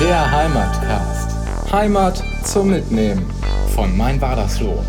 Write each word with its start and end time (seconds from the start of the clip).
Der 0.00 0.30
Heimatcast. 0.30 1.30
Heimat 1.72 2.22
zum 2.44 2.70
Mitnehmen 2.70 3.30
von 3.74 3.96
Mein 3.96 4.20
Wadersloh. 4.20 4.84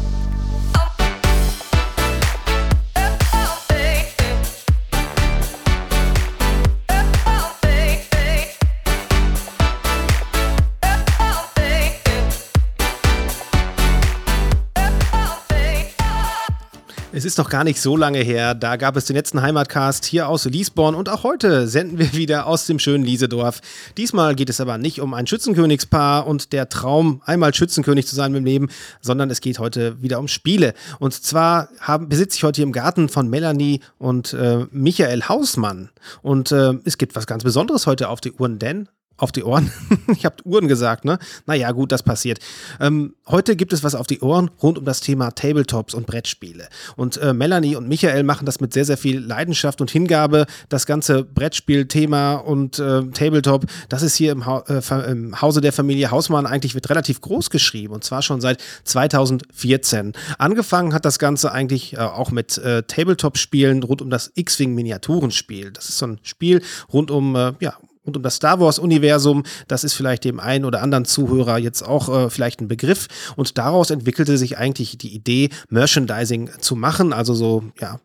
Es 17.18 17.26
ist 17.26 17.40
noch 17.40 17.50
gar 17.50 17.64
nicht 17.64 17.82
so 17.82 17.98
lange 17.98 18.20
her, 18.20 18.54
da 18.54 18.76
gab 18.76 18.96
es 18.96 19.06
den 19.06 19.16
letzten 19.16 19.42
Heimatcast 19.42 20.06
hier 20.06 20.30
aus 20.30 20.46
Liesborn 20.46 20.94
und 20.94 21.10
auch 21.10 21.24
heute 21.24 21.68
senden 21.68 21.98
wir 21.98 22.14
wieder 22.14 22.46
aus 22.46 22.68
dem 22.68 22.78
schönen 22.78 23.04
Liesedorf. 23.04 23.60
Diesmal 23.98 24.36
geht 24.36 24.52
es 24.52 24.62
aber 24.62 24.78
nicht 24.78 25.02
um 25.02 25.16
ein 25.16 25.26
Schützenkönigspaar 25.26 26.28
und 26.28 26.54
der 26.54 26.70
Traum, 26.70 27.24
einmal 27.26 27.56
Schützenkönig 27.56 28.06
zu 28.06 28.16
sein 28.16 28.36
im 28.36 28.46
Leben, 28.46 28.70
sondern 29.02 29.32
es 29.32 29.42
geht 29.42 29.58
heute 29.58 30.00
wieder 30.00 30.20
um 30.20 30.28
Spiele. 30.28 30.76
Und 31.00 31.16
zwar 31.16 31.70
haben, 31.80 32.08
besitze 32.08 32.38
ich 32.38 32.44
heute 32.44 32.58
hier 32.58 32.68
im 32.68 32.72
Garten 32.72 33.10
von 33.10 33.28
Melanie 33.32 33.80
und 33.98 34.34
äh, 34.34 34.68
Michael 34.70 35.24
Hausmann. 35.24 35.90
Und 36.22 36.52
äh, 36.52 36.74
es 36.86 37.00
gibt 37.00 37.16
was 37.16 37.26
ganz 37.26 37.44
Besonderes 37.44 37.88
heute 37.88 38.10
auf 38.10 38.22
die 38.22 38.34
Uhren, 38.34 38.60
denn 38.60 38.90
auf 39.18 39.32
die 39.32 39.44
Ohren. 39.44 39.72
ich 40.08 40.26
habe 40.26 40.36
Uhren 40.46 40.68
gesagt, 40.68 41.06
ne? 41.06 41.20
Naja, 41.46 41.72
gut, 41.72 41.92
das 41.92 42.04
passiert. 42.04 42.40
Ähm, 42.80 43.16
heute 43.28 43.56
gibt 43.56 43.74
es 43.74 43.84
was 43.84 43.96
auf 43.96 44.08
die 44.08 44.22
Ohren 44.22 44.50
rund 44.62 44.78
um 44.78 44.86
das 44.86 45.02
Thema 45.02 45.32
Tabletops 45.32 45.94
und 45.94 46.06
Brettspiele. 46.06 46.68
Und 46.96 47.18
äh, 47.18 47.34
Melanie 47.34 47.76
und 47.76 47.88
Michael 47.88 48.24
machen 48.24 48.46
das 48.46 48.60
mit 48.60 48.74
sehr, 48.74 48.86
sehr 48.86 48.98
viel 48.98 49.20
Leidenschaft 49.20 49.82
und 49.82 49.92
Hingabe. 49.92 50.46
Das 50.70 50.86
ganze 50.86 51.24
Brettspielthema 51.24 52.36
und 52.36 52.80
äh, 52.80 53.04
Tabletop, 53.08 53.66
das 53.90 54.04
ist 54.04 54.16
hier 54.16 54.32
im, 54.32 54.46
ha 54.46 54.64
äh, 54.68 55.12
im, 55.12 55.42
Hause 55.42 55.62
der 55.62 55.74
Familie 55.74 56.12
Hausmann 56.12 56.46
eigentlich 56.46 56.76
wird 56.76 56.90
relativ 56.90 57.22
groß 57.22 57.50
geschrieben. 57.50 57.94
Und 57.94 58.04
zwar 58.04 58.22
schon 58.22 58.42
seit 58.42 58.64
2014. 58.84 60.14
Angefangen 60.38 60.94
hat 60.94 61.06
das 61.06 61.20
Ganze 61.20 61.52
eigentlich 61.52 61.94
äh, 61.94 61.98
auch 61.98 62.32
mit 62.32 62.58
äh, 62.60 62.84
Tabletop-Spielen 62.84 63.84
rund 63.84 64.02
um 64.02 64.10
das 64.10 64.32
X-Wing 64.36 64.76
Miniaturenspiel. 64.76 65.72
Das 65.72 65.90
ist 65.90 65.98
so 65.98 66.08
ein 66.08 66.20
Spiel 66.24 66.62
rund 66.92 67.12
um, 67.12 67.36
äh, 67.36 67.54
ja, 67.60 67.78
und 68.08 68.18
um 68.18 68.24
das 68.24 68.36
Star 68.36 68.60
Wars-Universum. 68.60 69.44
Das 69.68 69.84
ist 69.84 69.94
vielleicht 69.94 70.24
dem 70.24 70.40
einen 70.40 70.66
oder 70.66 70.82
anderen 70.82 71.06
Zuhörer 71.06 71.60
jetzt 71.60 71.84
auch 71.84 72.10
äh, 72.10 72.30
vielleicht 72.30 72.62
ein 72.62 72.68
Begriff. 72.68 73.08
Und 73.36 73.58
daraus 73.58 73.92
entwickelte 73.92 74.38
sich 74.38 74.58
eigentlich 74.58 74.98
die 74.98 75.14
Idee, 75.14 75.50
Merchandising 75.70 76.50
zu 76.60 76.76
machen, 76.76 77.14
also 77.14 77.36
so, 77.36 77.64
ja, 77.80 78.00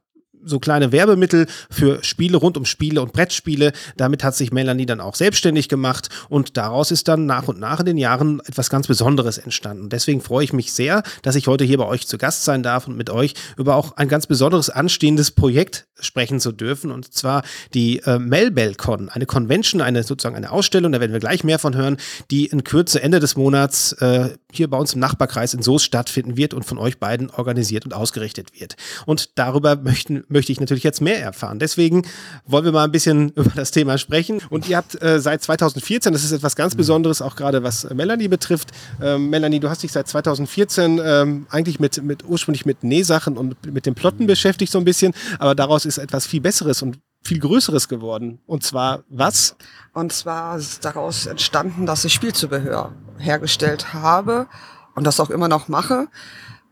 so 0.44 0.58
kleine 0.58 0.92
Werbemittel 0.92 1.46
für 1.70 2.02
Spiele 2.02 2.36
rund 2.36 2.56
um 2.56 2.64
Spiele 2.64 3.02
und 3.02 3.12
Brettspiele. 3.12 3.72
Damit 3.96 4.24
hat 4.24 4.34
sich 4.34 4.52
Melanie 4.52 4.86
dann 4.86 5.00
auch 5.00 5.14
selbstständig 5.14 5.68
gemacht 5.68 6.08
und 6.28 6.56
daraus 6.56 6.90
ist 6.90 7.08
dann 7.08 7.26
nach 7.26 7.48
und 7.48 7.58
nach 7.58 7.80
in 7.80 7.86
den 7.86 7.98
Jahren 7.98 8.40
etwas 8.46 8.70
ganz 8.70 8.86
Besonderes 8.86 9.38
entstanden. 9.38 9.88
deswegen 9.88 10.20
freue 10.20 10.44
ich 10.44 10.52
mich 10.52 10.72
sehr, 10.72 11.02
dass 11.22 11.36
ich 11.36 11.46
heute 11.46 11.64
hier 11.64 11.78
bei 11.78 11.86
euch 11.86 12.06
zu 12.06 12.18
Gast 12.18 12.44
sein 12.44 12.62
darf 12.62 12.86
und 12.86 12.96
mit 12.96 13.10
euch 13.10 13.34
über 13.56 13.76
auch 13.76 13.96
ein 13.96 14.08
ganz 14.08 14.26
besonderes 14.26 14.70
anstehendes 14.70 15.30
Projekt 15.30 15.86
sprechen 16.00 16.40
zu 16.40 16.52
dürfen 16.52 16.90
und 16.90 17.12
zwar 17.12 17.42
die 17.74 17.98
äh, 18.00 18.18
Melbelcon, 18.18 19.08
eine 19.08 19.26
Convention, 19.26 19.80
eine 19.80 20.02
sozusagen 20.02 20.36
eine 20.36 20.50
Ausstellung, 20.50 20.92
da 20.92 21.00
werden 21.00 21.12
wir 21.12 21.20
gleich 21.20 21.44
mehr 21.44 21.58
von 21.58 21.76
hören, 21.76 21.96
die 22.30 22.46
in 22.46 22.64
Kürze 22.64 23.02
Ende 23.02 23.20
des 23.20 23.36
Monats 23.36 23.92
äh, 23.94 24.30
hier 24.50 24.68
bei 24.68 24.76
uns 24.76 24.94
im 24.94 25.00
Nachbarkreis 25.00 25.54
in 25.54 25.62
Soest 25.62 25.86
stattfinden 25.86 26.36
wird 26.36 26.54
und 26.54 26.64
von 26.64 26.78
euch 26.78 26.98
beiden 26.98 27.30
organisiert 27.30 27.84
und 27.84 27.94
ausgerichtet 27.94 28.58
wird. 28.58 28.76
Und 29.06 29.38
darüber 29.38 29.76
möchten 29.76 30.24
möchte 30.32 30.52
ich 30.52 30.60
natürlich 30.60 30.82
jetzt 30.82 31.00
mehr 31.00 31.20
erfahren. 31.20 31.58
Deswegen 31.58 32.02
wollen 32.46 32.64
wir 32.64 32.72
mal 32.72 32.84
ein 32.84 32.92
bisschen 32.92 33.30
über 33.36 33.52
das 33.54 33.70
Thema 33.70 33.98
sprechen. 33.98 34.40
Und 34.50 34.68
ihr 34.68 34.76
habt 34.76 35.00
äh, 35.02 35.20
seit 35.20 35.42
2014, 35.42 36.12
das 36.12 36.24
ist 36.24 36.32
etwas 36.32 36.56
ganz 36.56 36.74
Besonderes, 36.74 37.22
auch 37.22 37.36
gerade 37.36 37.62
was 37.62 37.88
Melanie 37.94 38.28
betrifft. 38.28 38.70
Ähm, 39.00 39.30
Melanie, 39.30 39.60
du 39.60 39.68
hast 39.68 39.82
dich 39.82 39.92
seit 39.92 40.08
2014 40.08 41.00
ähm, 41.04 41.46
eigentlich 41.50 41.78
mit, 41.80 42.02
mit 42.02 42.24
ursprünglich 42.24 42.66
mit 42.66 42.82
Nähsachen 42.82 43.36
und 43.36 43.64
mit 43.66 43.86
dem 43.86 43.94
Plotten 43.94 44.26
beschäftigt 44.26 44.72
so 44.72 44.78
ein 44.78 44.84
bisschen, 44.84 45.12
aber 45.38 45.54
daraus 45.54 45.84
ist 45.84 45.98
etwas 45.98 46.26
viel 46.26 46.40
Besseres 46.40 46.82
und 46.82 46.98
viel 47.22 47.38
Größeres 47.38 47.88
geworden. 47.88 48.40
Und 48.46 48.64
zwar 48.64 49.04
was? 49.08 49.56
Und 49.92 50.12
zwar 50.12 50.56
ist 50.56 50.84
daraus 50.84 51.26
entstanden, 51.26 51.86
dass 51.86 52.04
ich 52.04 52.12
Spielzubehör 52.12 52.92
hergestellt 53.18 53.92
habe 53.92 54.48
und 54.94 55.06
das 55.06 55.20
auch 55.20 55.30
immer 55.30 55.48
noch 55.48 55.68
mache. 55.68 56.08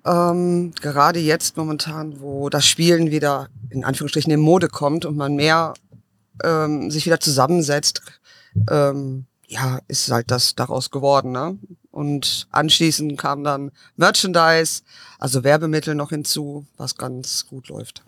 Ähm, 0.04 0.72
gerade 0.80 1.18
jetzt 1.18 1.56
momentan, 1.56 2.20
wo 2.20 2.48
das 2.48 2.66
Spielen 2.66 3.10
wieder 3.10 3.48
in 3.68 3.84
Anführungsstrichen 3.84 4.32
in 4.32 4.40
Mode 4.40 4.68
kommt 4.68 5.04
und 5.04 5.16
man 5.16 5.36
mehr 5.36 5.74
ähm, 6.42 6.90
sich 6.90 7.06
wieder 7.06 7.20
zusammensetzt, 7.20 8.02
ähm, 8.70 9.26
ja, 9.46 9.80
ist 9.88 10.10
halt 10.10 10.30
das 10.30 10.54
daraus 10.54 10.90
geworden. 10.90 11.32
Ne? 11.32 11.58
Und 11.90 12.46
anschließend 12.50 13.18
kam 13.18 13.44
dann 13.44 13.72
Merchandise, 13.96 14.82
also 15.18 15.44
Werbemittel 15.44 15.94
noch 15.94 16.10
hinzu, 16.10 16.66
was 16.76 16.96
ganz 16.96 17.46
gut 17.46 17.68
läuft. 17.68 18.02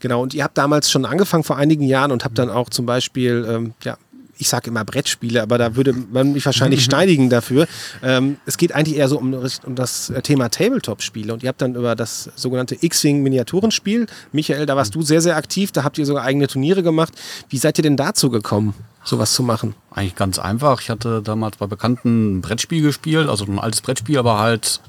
Genau, 0.00 0.22
und 0.22 0.34
ihr 0.34 0.44
habt 0.44 0.56
damals 0.56 0.90
schon 0.90 1.04
angefangen 1.04 1.42
vor 1.42 1.56
einigen 1.56 1.82
Jahren 1.82 2.12
und 2.12 2.24
habt 2.24 2.38
dann 2.38 2.50
auch 2.50 2.70
zum 2.70 2.86
Beispiel 2.86 3.44
ähm, 3.48 3.74
ja, 3.82 3.96
ich 4.38 4.48
sage 4.48 4.70
immer 4.70 4.84
Brettspiele, 4.84 5.42
aber 5.42 5.58
da 5.58 5.76
würde 5.76 5.92
man 5.92 6.32
mich 6.32 6.44
wahrscheinlich 6.46 6.80
mhm. 6.80 6.84
steinigen 6.84 7.30
dafür. 7.30 7.66
Ähm, 8.02 8.36
es 8.46 8.56
geht 8.56 8.74
eigentlich 8.74 8.96
eher 8.96 9.08
so 9.08 9.18
um, 9.18 9.34
um 9.34 9.74
das 9.74 10.12
Thema 10.22 10.48
Tabletop-Spiele 10.48 11.32
und 11.32 11.42
ihr 11.42 11.48
habt 11.48 11.62
dann 11.62 11.74
über 11.74 11.94
das 11.94 12.30
sogenannte 12.36 12.76
X-Wing 12.80 13.22
Miniaturenspiel, 13.22 14.06
Michael, 14.32 14.66
da 14.66 14.76
warst 14.76 14.94
du 14.94 15.02
sehr, 15.02 15.20
sehr 15.20 15.36
aktiv, 15.36 15.72
da 15.72 15.84
habt 15.84 15.98
ihr 15.98 16.06
sogar 16.06 16.24
eigene 16.24 16.46
Turniere 16.46 16.82
gemacht. 16.82 17.12
Wie 17.48 17.58
seid 17.58 17.78
ihr 17.78 17.82
denn 17.82 17.96
dazu 17.96 18.30
gekommen, 18.30 18.74
sowas 19.04 19.32
zu 19.32 19.42
machen? 19.42 19.74
Eigentlich 19.90 20.16
ganz 20.16 20.38
einfach. 20.38 20.80
Ich 20.80 20.90
hatte 20.90 21.22
damals 21.22 21.56
bei 21.56 21.66
Bekannten 21.66 22.38
ein 22.38 22.40
Brettspiel 22.40 22.82
gespielt, 22.82 23.28
also 23.28 23.44
ein 23.44 23.58
altes 23.58 23.80
Brettspiel, 23.80 24.18
aber 24.18 24.38
halt 24.38 24.80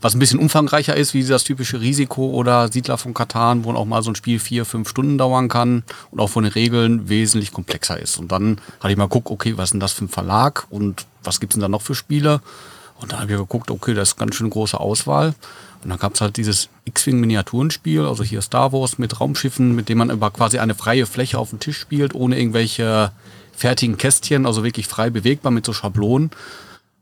was 0.00 0.14
ein 0.14 0.18
bisschen 0.18 0.38
umfangreicher 0.38 0.96
ist, 0.96 1.14
wie 1.14 1.24
das 1.24 1.44
typische 1.44 1.80
Risiko 1.80 2.30
oder 2.30 2.70
Siedler 2.70 2.98
von 2.98 3.14
Katan, 3.14 3.64
wo 3.64 3.72
auch 3.72 3.84
mal 3.84 4.02
so 4.02 4.10
ein 4.10 4.16
Spiel 4.16 4.38
vier, 4.38 4.64
fünf 4.64 4.88
Stunden 4.88 5.18
dauern 5.18 5.48
kann 5.48 5.82
und 6.10 6.20
auch 6.20 6.28
von 6.30 6.44
den 6.44 6.52
Regeln 6.52 7.08
wesentlich 7.08 7.52
komplexer 7.52 7.98
ist. 7.98 8.18
Und 8.18 8.32
dann 8.32 8.60
hatte 8.80 8.92
ich 8.92 8.96
mal 8.96 9.04
geguckt, 9.04 9.30
okay, 9.30 9.56
was 9.56 9.64
ist 9.64 9.72
denn 9.72 9.80
das 9.80 9.92
für 9.92 10.04
ein 10.04 10.08
Verlag 10.08 10.66
und 10.70 11.06
was 11.24 11.40
gibt 11.40 11.52
es 11.52 11.54
denn 11.54 11.62
da 11.62 11.68
noch 11.68 11.82
für 11.82 11.94
Spiele? 11.94 12.40
Und 13.00 13.12
dann 13.12 13.20
habe 13.20 13.32
ich 13.32 13.38
geguckt, 13.38 13.70
okay, 13.70 13.94
das 13.94 14.10
ist 14.10 14.16
ganz 14.16 14.34
schön 14.34 14.50
große 14.50 14.78
Auswahl. 14.78 15.34
Und 15.82 15.90
dann 15.90 15.98
gab 15.98 16.14
es 16.14 16.20
halt 16.20 16.36
dieses 16.36 16.68
X-Wing-Miniaturenspiel, 16.86 18.06
also 18.06 18.24
hier 18.24 18.42
Star 18.42 18.72
Wars 18.72 18.98
mit 18.98 19.20
Raumschiffen, 19.20 19.74
mit 19.74 19.88
dem 19.88 19.98
man 19.98 20.10
über 20.10 20.30
quasi 20.30 20.58
eine 20.58 20.74
freie 20.74 21.06
Fläche 21.06 21.38
auf 21.38 21.50
dem 21.50 21.60
Tisch 21.60 21.78
spielt, 21.78 22.14
ohne 22.14 22.38
irgendwelche 22.38 23.12
fertigen 23.54 23.96
Kästchen, 23.96 24.46
also 24.46 24.64
wirklich 24.64 24.86
frei 24.86 25.10
bewegbar 25.10 25.52
mit 25.52 25.66
so 25.66 25.72
Schablonen. 25.72 26.30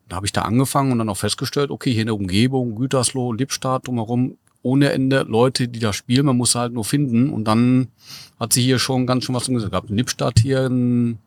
Da 0.08 0.16
habe 0.16 0.26
ich 0.26 0.32
da 0.32 0.42
angefangen 0.42 0.92
und 0.92 0.98
dann 0.98 1.08
auch 1.08 1.16
festgestellt, 1.16 1.70
okay, 1.70 1.92
hier 1.92 2.02
in 2.02 2.08
der 2.08 2.16
Umgebung, 2.16 2.74
Gütersloh, 2.74 3.32
Lippstadt, 3.32 3.86
drumherum, 3.86 4.36
ohne 4.62 4.92
Ende 4.92 5.24
Leute, 5.28 5.68
die 5.68 5.78
da 5.78 5.92
spielen, 5.92 6.26
man 6.26 6.36
muss 6.36 6.54
halt 6.54 6.72
nur 6.72 6.84
finden. 6.84 7.30
Und 7.30 7.44
dann 7.44 7.88
hat 8.40 8.52
sie 8.52 8.62
hier 8.62 8.78
schon 8.78 9.06
ganz 9.06 9.24
schön 9.24 9.34
was 9.34 9.46
gesagt. 9.46 9.70
gehabt. 9.70 9.90
In 9.90 9.96
Lippstadt 9.96 10.40
hier, 10.40 10.66
ein, 10.66 11.18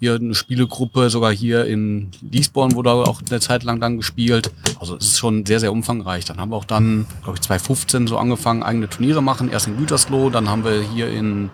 hier 0.00 0.14
eine 0.14 0.34
Spielegruppe, 0.34 1.10
sogar 1.10 1.32
hier 1.32 1.64
in 1.66 2.10
Liesborn 2.30 2.74
wurde 2.74 2.92
auch 2.92 3.22
eine 3.28 3.40
Zeit 3.40 3.62
lang 3.62 3.80
dann 3.80 3.96
gespielt. 3.96 4.52
Also 4.78 4.96
es 4.96 5.06
ist 5.06 5.18
schon 5.18 5.46
sehr, 5.46 5.60
sehr 5.60 5.72
umfangreich. 5.72 6.26
Dann 6.26 6.38
haben 6.38 6.50
wir 6.50 6.56
auch 6.56 6.66
dann, 6.66 7.06
glaube 7.22 7.36
ich, 7.36 7.42
2015 7.42 8.06
so 8.06 8.18
angefangen, 8.18 8.62
eigene 8.62 8.88
Turniere 8.88 9.22
machen. 9.22 9.50
Erst 9.50 9.66
in 9.66 9.78
Gütersloh, 9.78 10.28
dann 10.28 10.50
haben 10.50 10.64
wir 10.64 10.82
hier 10.82 11.10
in 11.10 11.50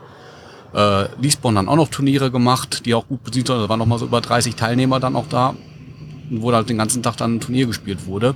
äh, 0.74 1.04
Liesborn 1.20 1.54
dann 1.54 1.68
auch 1.68 1.76
noch 1.76 1.88
Turniere 1.88 2.32
gemacht, 2.32 2.86
die 2.86 2.94
auch 2.94 3.06
gut 3.06 3.22
besiegt 3.22 3.48
waren. 3.48 3.60
Da 3.60 3.68
waren 3.68 3.78
noch 3.78 3.86
mal 3.86 3.98
so 3.98 4.06
über 4.06 4.20
30 4.20 4.56
Teilnehmer 4.56 4.98
dann 4.98 5.14
auch 5.14 5.28
da 5.28 5.54
wo 6.30 6.52
halt 6.52 6.68
den 6.68 6.78
ganzen 6.78 7.02
Tag 7.02 7.16
dann 7.16 7.36
ein 7.36 7.40
Turnier 7.40 7.66
gespielt 7.66 8.06
wurde. 8.06 8.34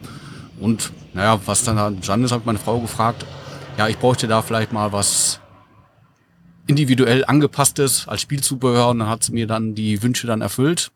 Und 0.61 0.93
naja, 1.13 1.41
was 1.47 1.65
dann 1.65 1.79
entstanden 1.79 2.27
ist, 2.27 2.33
habe 2.33 2.43
meine 2.47 2.59
Frau 2.59 2.81
gefragt, 2.81 3.25
ja, 3.79 3.89
ich 3.89 3.99
bräuchte 3.99 4.29
da 4.29 4.43
vielleicht 4.43 4.73
mal 4.73 4.93
was 4.93 5.41
individuell 6.67 7.25
angepasstes 7.25 8.09
als 8.09 8.23
Spielzubehör 8.23 8.89
und 8.89 9.01
dann 9.01 9.09
hat 9.09 9.25
sie 9.25 9.33
mir 9.33 9.47
dann 9.47 9.75
die 9.75 10.03
Wünsche 10.03 10.27
dann 10.27 10.41
erfüllt. 10.41 10.91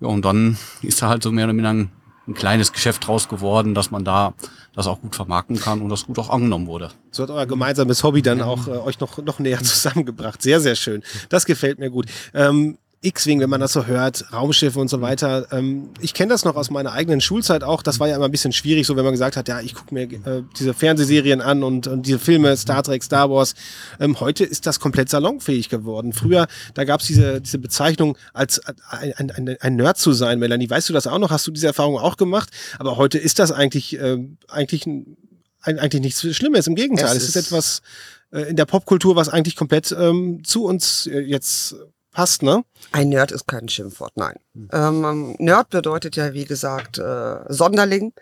Ja, 0.00 0.08
und 0.08 0.24
dann 0.24 0.58
ist 0.82 1.00
da 1.00 1.08
halt 1.08 1.22
so 1.22 1.30
mehr 1.30 1.44
oder 1.44 1.52
weniger 1.52 1.70
ein, 1.70 1.90
ein 2.26 2.34
kleines 2.34 2.72
Geschäft 2.72 3.06
draus 3.06 3.28
geworden, 3.28 3.74
dass 3.74 3.90
man 3.90 4.04
da 4.04 4.34
das 4.74 4.86
auch 4.86 5.00
gut 5.00 5.14
vermarkten 5.14 5.60
kann 5.60 5.80
und 5.80 5.88
das 5.88 6.06
gut 6.06 6.18
auch 6.18 6.30
angenommen 6.30 6.66
wurde. 6.66 6.90
So 7.10 7.22
hat 7.22 7.30
euer 7.30 7.46
gemeinsames 7.46 8.02
Hobby 8.02 8.22
dann 8.22 8.40
auch 8.40 8.66
äh, 8.66 8.70
euch 8.70 9.00
noch, 9.00 9.18
noch 9.18 9.38
näher 9.38 9.58
zusammengebracht. 9.62 10.42
Sehr, 10.42 10.60
sehr 10.60 10.74
schön. 10.74 11.02
Das 11.28 11.46
gefällt 11.46 11.78
mir 11.78 11.90
gut. 11.90 12.06
Ähm, 12.34 12.78
X-Wing, 13.02 13.40
wenn 13.40 13.50
man 13.50 13.60
das 13.60 13.72
so 13.72 13.86
hört, 13.86 14.32
Raumschiffe 14.32 14.78
und 14.78 14.88
so 14.88 15.00
weiter. 15.00 15.48
Ähm, 15.50 15.90
ich 16.00 16.14
kenne 16.14 16.30
das 16.30 16.44
noch 16.44 16.54
aus 16.54 16.70
meiner 16.70 16.92
eigenen 16.92 17.20
Schulzeit 17.20 17.64
auch. 17.64 17.82
Das 17.82 17.98
war 17.98 18.08
ja 18.08 18.14
immer 18.14 18.26
ein 18.26 18.30
bisschen 18.30 18.52
schwierig, 18.52 18.86
so 18.86 18.96
wenn 18.96 19.04
man 19.04 19.12
gesagt 19.12 19.36
hat, 19.36 19.48
ja, 19.48 19.60
ich 19.60 19.74
gucke 19.74 19.92
mir 19.92 20.04
äh, 20.04 20.42
diese 20.58 20.72
Fernsehserien 20.72 21.40
an 21.40 21.64
und, 21.64 21.88
und 21.88 22.06
diese 22.06 22.20
Filme, 22.20 22.56
Star 22.56 22.82
Trek, 22.82 23.02
Star 23.02 23.28
Wars. 23.28 23.54
Ähm, 23.98 24.20
heute 24.20 24.44
ist 24.44 24.66
das 24.66 24.78
komplett 24.78 25.10
salonfähig 25.10 25.68
geworden. 25.68 26.12
Früher, 26.12 26.46
da 26.74 26.84
gab 26.84 27.00
es 27.00 27.08
diese, 27.08 27.40
diese 27.40 27.58
Bezeichnung 27.58 28.16
als 28.32 28.60
ein, 28.88 29.30
ein, 29.32 29.56
ein 29.60 29.76
Nerd 29.76 29.98
zu 29.98 30.12
sein. 30.12 30.38
Melanie, 30.38 30.70
weißt 30.70 30.88
du 30.88 30.92
das 30.92 31.08
auch 31.08 31.18
noch? 31.18 31.30
Hast 31.30 31.46
du 31.46 31.50
diese 31.50 31.66
Erfahrung 31.66 31.98
auch 31.98 32.16
gemacht? 32.16 32.50
Aber 32.78 32.96
heute 32.96 33.18
ist 33.18 33.40
das 33.40 33.50
eigentlich, 33.50 33.98
äh, 33.98 34.18
eigentlich, 34.46 34.86
ein, 34.86 35.16
eigentlich 35.62 36.02
nichts 36.02 36.36
Schlimmes. 36.36 36.68
Im 36.68 36.76
Gegenteil, 36.76 37.16
es, 37.16 37.24
es 37.24 37.28
ist, 37.30 37.36
ist 37.36 37.46
etwas 37.46 37.82
äh, 38.30 38.42
in 38.42 38.54
der 38.54 38.66
Popkultur, 38.66 39.16
was 39.16 39.28
eigentlich 39.28 39.56
komplett 39.56 39.90
ähm, 39.90 40.44
zu 40.44 40.64
uns 40.64 41.08
äh, 41.08 41.18
jetzt 41.18 41.74
passt, 42.12 42.42
ne? 42.42 42.64
Ein 42.92 43.08
Nerd 43.08 43.32
ist 43.32 43.48
kein 43.48 43.68
Schimpfwort, 43.68 44.12
nein. 44.16 44.36
Ähm, 44.72 45.34
Nerd 45.38 45.70
bedeutet 45.70 46.16
ja, 46.16 46.32
wie 46.34 46.44
gesagt, 46.44 46.98
äh, 46.98 47.36
Sonderling. 47.48 48.12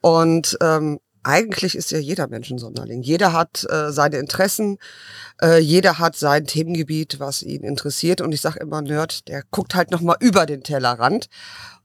Und 0.00 0.56
ähm, 0.60 1.00
eigentlich 1.22 1.74
ist 1.74 1.90
ja 1.90 1.98
jeder 1.98 2.28
Mensch 2.28 2.50
ein 2.50 2.58
Sonderling. 2.58 3.02
Jeder 3.02 3.32
hat 3.32 3.66
äh, 3.68 3.92
seine 3.92 4.18
Interessen, 4.18 4.78
äh, 5.42 5.58
jeder 5.58 5.98
hat 5.98 6.16
sein 6.16 6.46
Themengebiet, 6.46 7.20
was 7.20 7.42
ihn 7.42 7.62
interessiert. 7.62 8.20
Und 8.20 8.32
ich 8.32 8.40
sage 8.40 8.60
immer, 8.60 8.80
Nerd, 8.80 9.28
der 9.28 9.42
guckt 9.50 9.74
halt 9.74 9.90
nochmal 9.90 10.16
über 10.20 10.46
den 10.46 10.62
Tellerrand. 10.62 11.28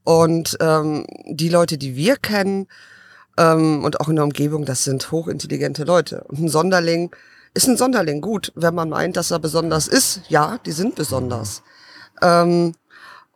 Und 0.04 0.56
ähm, 0.60 1.06
die 1.26 1.48
Leute, 1.48 1.78
die 1.78 1.96
wir 1.96 2.16
kennen 2.16 2.68
ähm, 3.36 3.84
und 3.84 4.00
auch 4.00 4.08
in 4.08 4.16
der 4.16 4.24
Umgebung, 4.24 4.64
das 4.64 4.84
sind 4.84 5.10
hochintelligente 5.10 5.84
Leute. 5.84 6.24
Und 6.28 6.38
ein 6.38 6.48
Sonderling 6.48 7.14
ist 7.56 7.68
ein 7.68 7.76
Sonderling. 7.76 8.20
Gut, 8.20 8.52
wenn 8.54 8.74
man 8.74 8.90
meint, 8.90 9.16
dass 9.16 9.30
er 9.30 9.38
besonders 9.38 9.88
ist, 9.88 10.20
ja, 10.28 10.58
die 10.64 10.72
sind 10.72 10.94
besonders. 10.94 11.62
Ähm, 12.22 12.74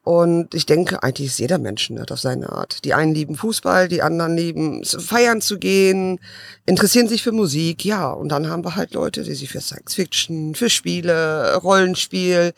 und 0.02 0.54
ich 0.54 0.66
denke, 0.66 1.02
eigentlich 1.02 1.28
ist 1.28 1.38
jeder 1.38 1.58
Mensch 1.58 1.90
nett 1.90 2.10
auf 2.10 2.20
seine 2.20 2.50
Art. 2.50 2.84
Die 2.84 2.94
einen 2.94 3.14
lieben 3.14 3.36
Fußball, 3.36 3.88
die 3.88 4.02
anderen 4.02 4.36
lieben 4.36 4.84
feiern 4.84 5.40
zu 5.40 5.58
gehen, 5.58 6.20
interessieren 6.66 7.08
sich 7.08 7.22
für 7.22 7.32
Musik, 7.32 7.84
ja. 7.84 8.10
Und 8.10 8.30
dann 8.30 8.48
haben 8.48 8.64
wir 8.64 8.76
halt 8.76 8.94
Leute, 8.94 9.22
die 9.22 9.34
sich 9.34 9.50
für 9.50 9.60
Science 9.60 9.94
Fiction, 9.94 10.54
für 10.54 10.70
Spiele, 10.70 11.56
Rollenspiel, 11.56 12.54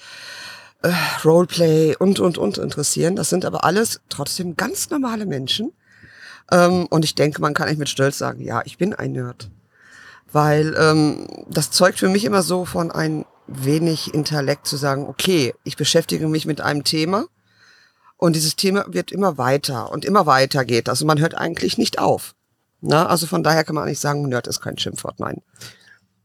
äh, 0.82 0.92
Roleplay 1.24 1.96
und, 1.96 2.20
und, 2.20 2.38
und 2.38 2.58
interessieren. 2.58 3.16
Das 3.16 3.28
sind 3.28 3.44
aber 3.44 3.64
alles 3.64 4.00
trotzdem 4.08 4.56
ganz 4.56 4.90
normale 4.90 5.26
Menschen. 5.26 5.72
Ähm, 6.50 6.86
und 6.90 7.04
ich 7.04 7.14
denke, 7.14 7.40
man 7.40 7.54
kann 7.54 7.68
nicht 7.68 7.78
mit 7.78 7.88
Stolz 7.88 8.18
sagen, 8.18 8.40
ja, 8.42 8.62
ich 8.64 8.78
bin 8.78 8.94
ein 8.94 9.12
Nerd. 9.12 9.48
Weil 10.32 10.74
ähm, 10.78 11.26
das 11.48 11.70
zeugt 11.70 11.98
für 11.98 12.08
mich 12.08 12.24
immer 12.24 12.42
so 12.42 12.64
von 12.64 12.90
ein 12.90 13.24
wenig 13.46 14.14
Intellekt 14.14 14.66
zu 14.66 14.76
sagen, 14.76 15.06
okay, 15.06 15.54
ich 15.64 15.76
beschäftige 15.76 16.28
mich 16.28 16.46
mit 16.46 16.60
einem 16.60 16.84
Thema 16.84 17.26
und 18.16 18.36
dieses 18.36 18.54
Thema 18.54 18.84
wird 18.88 19.10
immer 19.10 19.36
weiter 19.36 19.90
und 19.90 20.04
immer 20.04 20.26
weiter 20.26 20.64
geht. 20.64 20.88
Also 20.88 21.04
man 21.04 21.18
hört 21.18 21.34
eigentlich 21.34 21.76
nicht 21.76 21.98
auf. 21.98 22.34
Na, 22.80 23.06
also 23.06 23.26
von 23.26 23.42
daher 23.42 23.64
kann 23.64 23.74
man 23.74 23.88
nicht 23.88 24.00
sagen, 24.00 24.28
Nerd 24.28 24.46
ist 24.46 24.60
kein 24.60 24.78
Schimpfwort, 24.78 25.20
nein. 25.20 25.42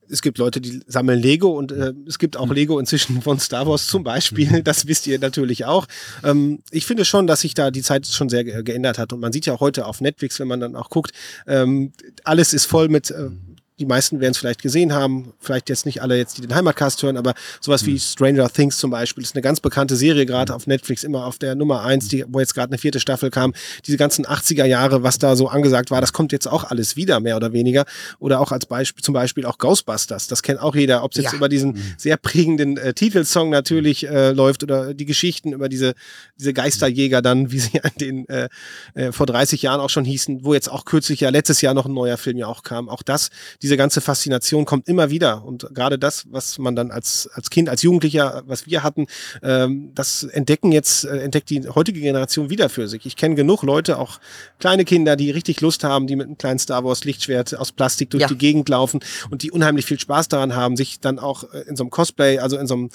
Es 0.09 0.21
gibt 0.21 0.37
Leute, 0.37 0.61
die 0.61 0.81
sammeln 0.87 1.19
Lego 1.19 1.49
und 1.49 1.71
äh, 1.71 1.93
es 2.07 2.17
gibt 2.17 2.37
auch 2.37 2.49
Lego 2.49 2.79
inzwischen 2.79 3.21
von 3.23 3.39
Star 3.39 3.67
Wars 3.67 3.87
zum 3.87 4.03
Beispiel. 4.03 4.63
Das 4.63 4.87
wisst 4.87 5.05
ihr 5.07 5.19
natürlich 5.19 5.65
auch. 5.65 5.87
Ähm, 6.23 6.61
ich 6.71 6.85
finde 6.85 7.03
schon, 7.03 7.27
dass 7.27 7.41
sich 7.41 7.55
da 7.55 7.71
die 7.71 7.81
Zeit 7.81 8.07
schon 8.07 8.29
sehr 8.29 8.43
ge 8.43 8.63
geändert 8.63 8.97
hat 8.99 9.11
und 9.11 9.19
man 9.19 9.33
sieht 9.33 9.45
ja 9.47 9.53
auch 9.53 9.59
heute 9.59 9.85
auf 9.85 9.99
Netflix, 9.99 10.39
wenn 10.39 10.47
man 10.47 10.59
dann 10.59 10.75
auch 10.75 10.89
guckt, 10.89 11.11
ähm, 11.45 11.93
alles 12.23 12.53
ist 12.53 12.65
voll 12.65 12.89
mit 12.89 13.11
äh, 13.11 13.29
die 13.79 13.85
meisten 13.85 14.19
werden 14.19 14.31
es 14.31 14.37
vielleicht 14.37 14.61
gesehen 14.61 14.93
haben, 14.93 15.33
vielleicht 15.39 15.69
jetzt 15.69 15.85
nicht 15.85 16.01
alle 16.01 16.17
jetzt, 16.17 16.37
die 16.37 16.41
den 16.41 16.55
Heimatcast 16.55 17.01
hören, 17.03 17.15
aber 17.17 17.33
sowas 17.61 17.85
wie 17.85 17.99
Stranger 17.99 18.49
Things 18.49 18.77
zum 18.77 18.89
Beispiel 18.91 19.23
ist 19.23 19.35
eine 19.35 19.41
ganz 19.43 19.59
bekannte 19.59 19.95
Serie 19.95 20.25
gerade 20.25 20.55
auf 20.55 20.65
Netflix, 20.67 21.03
immer 21.03 21.25
auf 21.25 21.37
der 21.37 21.55
Nummer 21.55 21.83
eins, 21.83 22.07
die, 22.07 22.25
wo 22.27 22.39
jetzt 22.39 22.55
gerade 22.55 22.69
eine 22.71 22.77
vierte 22.79 22.99
Staffel 22.99 23.29
kam. 23.29 23.53
Diese 23.85 23.97
ganzen 23.97 24.25
80er 24.25 24.65
Jahre, 24.65 25.03
was 25.03 25.19
da 25.19 25.35
so 25.35 25.47
angesagt 25.47 25.91
war, 25.91 26.01
das 26.01 26.11
kommt 26.13 26.31
jetzt 26.31 26.47
auch 26.47 26.63
alles 26.63 26.95
wieder, 26.95 27.19
mehr 27.19 27.35
oder 27.35 27.53
weniger. 27.53 27.85
Oder 28.19 28.39
auch 28.39 28.51
als 28.51 28.65
Beispiel, 28.65 29.03
zum 29.03 29.13
Beispiel 29.13 29.45
auch 29.45 29.57
Ghostbusters, 29.59 30.27
das 30.27 30.41
kennt 30.41 30.59
auch 30.59 30.75
jeder, 30.75 31.03
ob 31.03 31.11
es 31.11 31.17
jetzt 31.17 31.31
Ja. 31.33 31.37
über 31.37 31.49
diesen 31.49 31.95
sehr 31.97 32.17
prägenden 32.17 32.77
äh, 32.77 32.93
Titelsong 32.93 33.49
natürlich 33.49 34.07
äh, 34.07 34.31
läuft 34.31 34.63
oder 34.63 34.93
die 34.93 35.05
Geschichten 35.05 35.53
über 35.53 35.69
diese, 35.69 35.93
diese 36.39 36.53
Geisterjäger 36.53 37.21
dann, 37.21 37.51
wie 37.51 37.59
sie 37.59 37.81
an 37.83 37.91
den 37.99 38.27
äh, 38.29 38.49
äh, 38.95 39.11
vor 39.11 39.25
30 39.27 39.61
Jahren 39.61 39.81
auch 39.81 39.89
schon 39.89 40.05
hießen, 40.05 40.43
wo 40.43 40.53
jetzt 40.53 40.71
auch 40.71 40.85
kürzlich 40.85 41.19
ja 41.19 41.29
letztes 41.29 41.61
Jahr 41.61 41.73
noch 41.73 41.85
ein 41.85 41.93
neuer 41.93 42.17
Film 42.17 42.37
ja 42.37 42.47
auch 42.47 42.63
kam. 42.63 42.89
Auch 42.89 43.03
das, 43.03 43.29
diese 43.67 43.75
ganze 43.75 43.99
Faszination 43.99 44.63
kommt 44.63 44.87
immer 44.87 45.09
wieder. 45.09 45.43
Und 45.43 45.67
gerade 45.73 45.99
das, 45.99 46.25
was 46.31 46.57
man 46.57 46.73
dann 46.77 46.89
als, 46.89 47.29
als 47.33 47.49
Kind, 47.49 47.67
als 47.67 47.81
Jugendlicher, 47.81 48.43
was 48.47 48.65
wir 48.65 48.81
hatten, 48.81 49.07
ähm, 49.43 49.91
das 49.93 50.23
entdecken 50.23 50.71
jetzt, 50.71 51.03
äh, 51.03 51.17
entdeckt 51.17 51.49
die 51.49 51.67
heutige 51.67 51.99
Generation 51.99 52.49
wieder 52.49 52.69
für 52.69 52.87
sich. 52.87 53.05
Ich 53.05 53.17
kenne 53.17 53.35
genug 53.35 53.63
Leute, 53.63 53.97
auch 53.99 54.19
kleine 54.57 54.85
Kinder, 54.85 55.17
die 55.17 55.31
richtig 55.31 55.59
Lust 55.59 55.83
haben, 55.83 56.07
die 56.07 56.15
mit 56.15 56.27
einem 56.27 56.37
kleinen 56.37 56.59
Star 56.59 56.85
Wars 56.85 57.03
Lichtschwert 57.03 57.57
aus 57.57 57.73
Plastik 57.73 58.09
durch 58.11 58.21
Ja. 58.21 58.27
die 58.29 58.37
Gegend 58.37 58.69
laufen 58.69 59.01
und 59.29 59.43
die 59.43 59.51
unheimlich 59.51 59.85
viel 59.85 59.99
Spaß 59.99 60.29
daran 60.29 60.55
haben, 60.55 60.77
sich 60.77 61.01
dann 61.01 61.19
auch 61.19 61.43
äh, 61.51 61.63
in 61.67 61.75
so 61.75 61.83
einem 61.83 61.91
Cosplay, 61.91 62.39
also 62.39 62.57
in 62.57 62.67
so 62.67 62.75
einem 62.75 62.89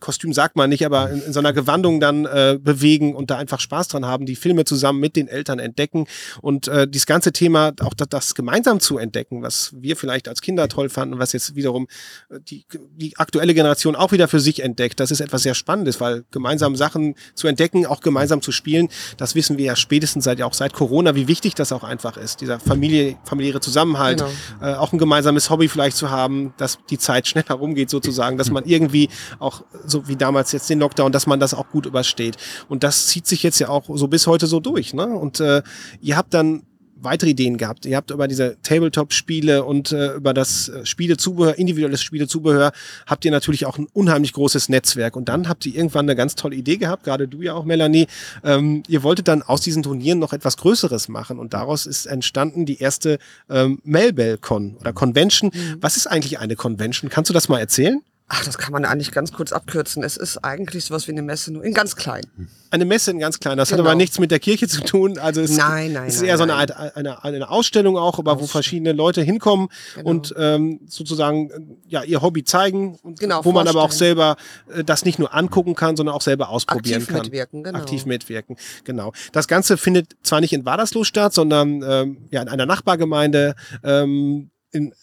Kostüm 0.00 0.32
sagt 0.32 0.56
man 0.56 0.70
nicht, 0.70 0.84
aber 0.84 1.10
in, 1.10 1.22
in 1.22 1.32
so 1.32 1.38
einer 1.40 1.52
Gewandung 1.52 2.00
dann 2.00 2.24
äh, 2.24 2.58
bewegen 2.60 3.14
und 3.14 3.30
da 3.30 3.36
einfach 3.38 3.60
Spaß 3.60 3.88
dran 3.88 4.06
haben, 4.06 4.26
die 4.26 4.36
Filme 4.36 4.64
zusammen 4.64 5.00
mit 5.00 5.16
den 5.16 5.28
Eltern 5.28 5.58
entdecken 5.58 6.06
und 6.40 6.68
äh, 6.68 6.88
dieses 6.88 7.06
ganze 7.06 7.32
Thema 7.32 7.72
auch 7.80 7.94
das, 7.94 8.08
das 8.08 8.34
gemeinsam 8.34 8.80
zu 8.80 8.98
entdecken, 8.98 9.42
was 9.42 9.72
wir 9.76 9.96
vielleicht 9.96 10.28
als 10.28 10.40
Kinder 10.40 10.68
toll 10.68 10.88
fanden, 10.88 11.18
was 11.18 11.32
jetzt 11.32 11.54
wiederum 11.54 11.86
äh, 12.30 12.40
die, 12.40 12.64
die 12.96 13.16
aktuelle 13.18 13.54
Generation 13.54 13.96
auch 13.96 14.12
wieder 14.12 14.28
für 14.28 14.40
sich 14.40 14.62
entdeckt. 14.62 15.00
Das 15.00 15.10
ist 15.10 15.20
etwas 15.20 15.42
sehr 15.42 15.54
Spannendes, 15.54 16.00
weil 16.00 16.24
gemeinsam 16.30 16.76
Sachen 16.76 17.14
zu 17.34 17.46
entdecken, 17.48 17.86
auch 17.86 18.00
gemeinsam 18.00 18.42
zu 18.42 18.52
spielen, 18.52 18.88
das 19.16 19.34
wissen 19.34 19.58
wir 19.58 19.64
ja 19.66 19.76
spätestens 19.76 20.24
seit 20.24 20.38
ja 20.38 20.46
auch 20.46 20.54
seit 20.54 20.72
Corona, 20.72 21.14
wie 21.14 21.28
wichtig 21.28 21.54
das 21.54 21.72
auch 21.72 21.84
einfach 21.84 22.16
ist. 22.16 22.40
Dieser 22.40 22.58
Familie, 22.60 23.16
familiäre 23.24 23.60
Zusammenhalt, 23.60 24.20
Genau. 24.20 24.30
äh, 24.72 24.74
auch 24.76 24.92
ein 24.92 24.98
gemeinsames 24.98 25.50
Hobby 25.50 25.68
vielleicht 25.68 25.96
zu 25.96 26.10
haben, 26.10 26.52
dass 26.56 26.78
die 26.90 26.98
Zeit 26.98 27.26
schneller 27.26 27.54
rumgeht 27.54 27.90
sozusagen, 27.90 28.36
dass 28.38 28.50
man 28.50 28.64
irgendwie 28.64 29.08
auch 29.38 29.62
so 29.90 30.08
wie 30.08 30.16
damals 30.16 30.52
jetzt 30.52 30.70
den 30.70 30.78
Lockdown, 30.78 31.12
dass 31.12 31.26
man 31.26 31.40
das 31.40 31.54
auch 31.54 31.68
gut 31.70 31.86
übersteht. 31.86 32.36
Und 32.68 32.84
das 32.84 33.08
zieht 33.08 33.26
sich 33.26 33.42
jetzt 33.42 33.58
ja 33.58 33.68
auch 33.68 33.84
so 33.88 34.08
bis 34.08 34.26
heute 34.26 34.46
so 34.46 34.60
durch. 34.60 34.94
Ne? 34.94 35.06
Und 35.06 35.40
äh, 35.40 35.62
ihr 36.00 36.16
habt 36.16 36.34
dann 36.34 36.62
weitere 37.02 37.30
Ideen 37.30 37.56
gehabt. 37.56 37.86
Ihr 37.86 37.96
habt 37.96 38.10
über 38.10 38.28
diese 38.28 38.56
Tabletop-Spiele 38.62 39.64
und 39.64 39.92
äh, 39.92 40.14
über 40.14 40.34
das 40.34 40.68
äh, 40.68 40.84
Spielezubehör, 40.84 41.58
individuelles 41.58 42.02
Spielezubehör, 42.02 42.72
habt 43.06 43.24
ihr 43.24 43.30
natürlich 43.30 43.66
auch 43.66 43.78
ein 43.78 43.86
unheimlich 43.92 44.32
großes 44.32 44.68
Netzwerk. 44.68 45.16
Und 45.16 45.28
dann 45.28 45.48
habt 45.48 45.66
ihr 45.66 45.74
irgendwann 45.74 46.06
eine 46.06 46.16
ganz 46.16 46.34
tolle 46.34 46.56
Idee 46.56 46.76
gehabt, 46.76 47.04
gerade 47.04 47.28
du 47.28 47.42
ja 47.42 47.54
auch, 47.54 47.64
Melanie. 47.64 48.06
Ähm, 48.44 48.82
ihr 48.88 49.02
wolltet 49.02 49.28
dann 49.28 49.42
aus 49.42 49.60
diesen 49.60 49.82
Turnieren 49.82 50.18
noch 50.18 50.32
etwas 50.32 50.56
Größeres 50.56 51.08
machen. 51.08 51.38
Und 51.38 51.54
daraus 51.54 51.86
ist 51.86 52.06
entstanden 52.06 52.66
die 52.66 52.78
erste 52.78 53.18
ähm, 53.48 53.80
Melbel-Con 53.84 54.76
oder 54.78 54.92
Convention. 54.92 55.50
Was 55.80 55.96
ist 55.96 56.06
eigentlich 56.06 56.38
eine 56.38 56.56
Convention? 56.56 57.10
Kannst 57.10 57.30
du 57.30 57.34
das 57.34 57.48
mal 57.48 57.58
erzählen? 57.58 58.02
Ach, 58.32 58.44
das 58.44 58.58
kann 58.58 58.72
man 58.72 58.84
eigentlich 58.84 59.10
ganz 59.10 59.32
kurz 59.32 59.50
abkürzen. 59.50 60.04
Es 60.04 60.16
ist 60.16 60.38
eigentlich 60.44 60.84
sowas 60.84 61.08
wie 61.08 61.10
eine 61.12 61.20
Messe, 61.22 61.52
nur 61.52 61.64
in 61.64 61.74
ganz 61.74 61.96
klein. 61.96 62.22
Eine 62.70 62.84
Messe 62.84 63.10
in 63.10 63.18
ganz 63.18 63.40
klein. 63.40 63.58
Das 63.58 63.72
hat 63.72 63.78
Genau. 63.78 63.88
aber 63.90 63.96
nichts 63.96 64.20
mit 64.20 64.30
der 64.30 64.38
Kirche 64.38 64.68
zu 64.68 64.82
tun. 64.84 65.18
Also 65.18 65.40
es, 65.40 65.56
Nein, 65.56 65.94
nein, 65.94 66.06
es 66.06 66.14
ist 66.14 66.20
nein, 66.20 66.28
eher 66.30 66.36
so 66.36 66.44
eine, 66.44 66.52
nein. 66.52 66.70
Art, 66.70 66.96
eine, 66.96 67.24
eine 67.24 67.50
Ausstellung 67.50 67.96
auch, 67.96 68.20
aber 68.20 68.40
wo 68.40 68.46
verschiedene 68.46 68.92
Leute 68.92 69.20
hinkommen 69.22 69.66
Genau. 69.96 70.08
und 70.10 70.32
ähm, 70.38 70.78
sozusagen 70.86 71.50
äh, 71.50 71.60
ja 71.88 72.04
ihr 72.04 72.22
Hobby 72.22 72.44
zeigen, 72.44 73.00
und 73.02 73.18
Genau, 73.18 73.44
wo 73.44 73.50
man 73.50 73.66
aber 73.66 73.80
auch 73.80 73.88
vorstellen. 73.88 74.16
selber 74.16 74.36
äh, 74.72 74.84
das 74.84 75.04
nicht 75.04 75.18
nur 75.18 75.34
angucken 75.34 75.74
kann, 75.74 75.96
sondern 75.96 76.14
auch 76.14 76.22
selber 76.22 76.50
ausprobieren 76.50 77.02
Aktiv 77.02 77.12
kann. 77.12 77.22
mitwirken, 77.24 77.64
genau. 77.64 77.78
Aktiv 77.80 78.06
mitwirken, 78.06 78.56
genau. 78.84 79.12
Das 79.32 79.48
Ganze 79.48 79.76
findet 79.76 80.14
zwar 80.22 80.40
nicht 80.40 80.52
in 80.52 80.64
Wadersloh 80.64 81.02
statt, 81.02 81.34
sondern 81.34 81.82
ähm, 81.84 82.18
ja 82.30 82.42
in 82.42 82.48
einer 82.48 82.66
Nachbargemeinde 82.66 83.56
ähm, 83.82 84.50
in 84.70 84.94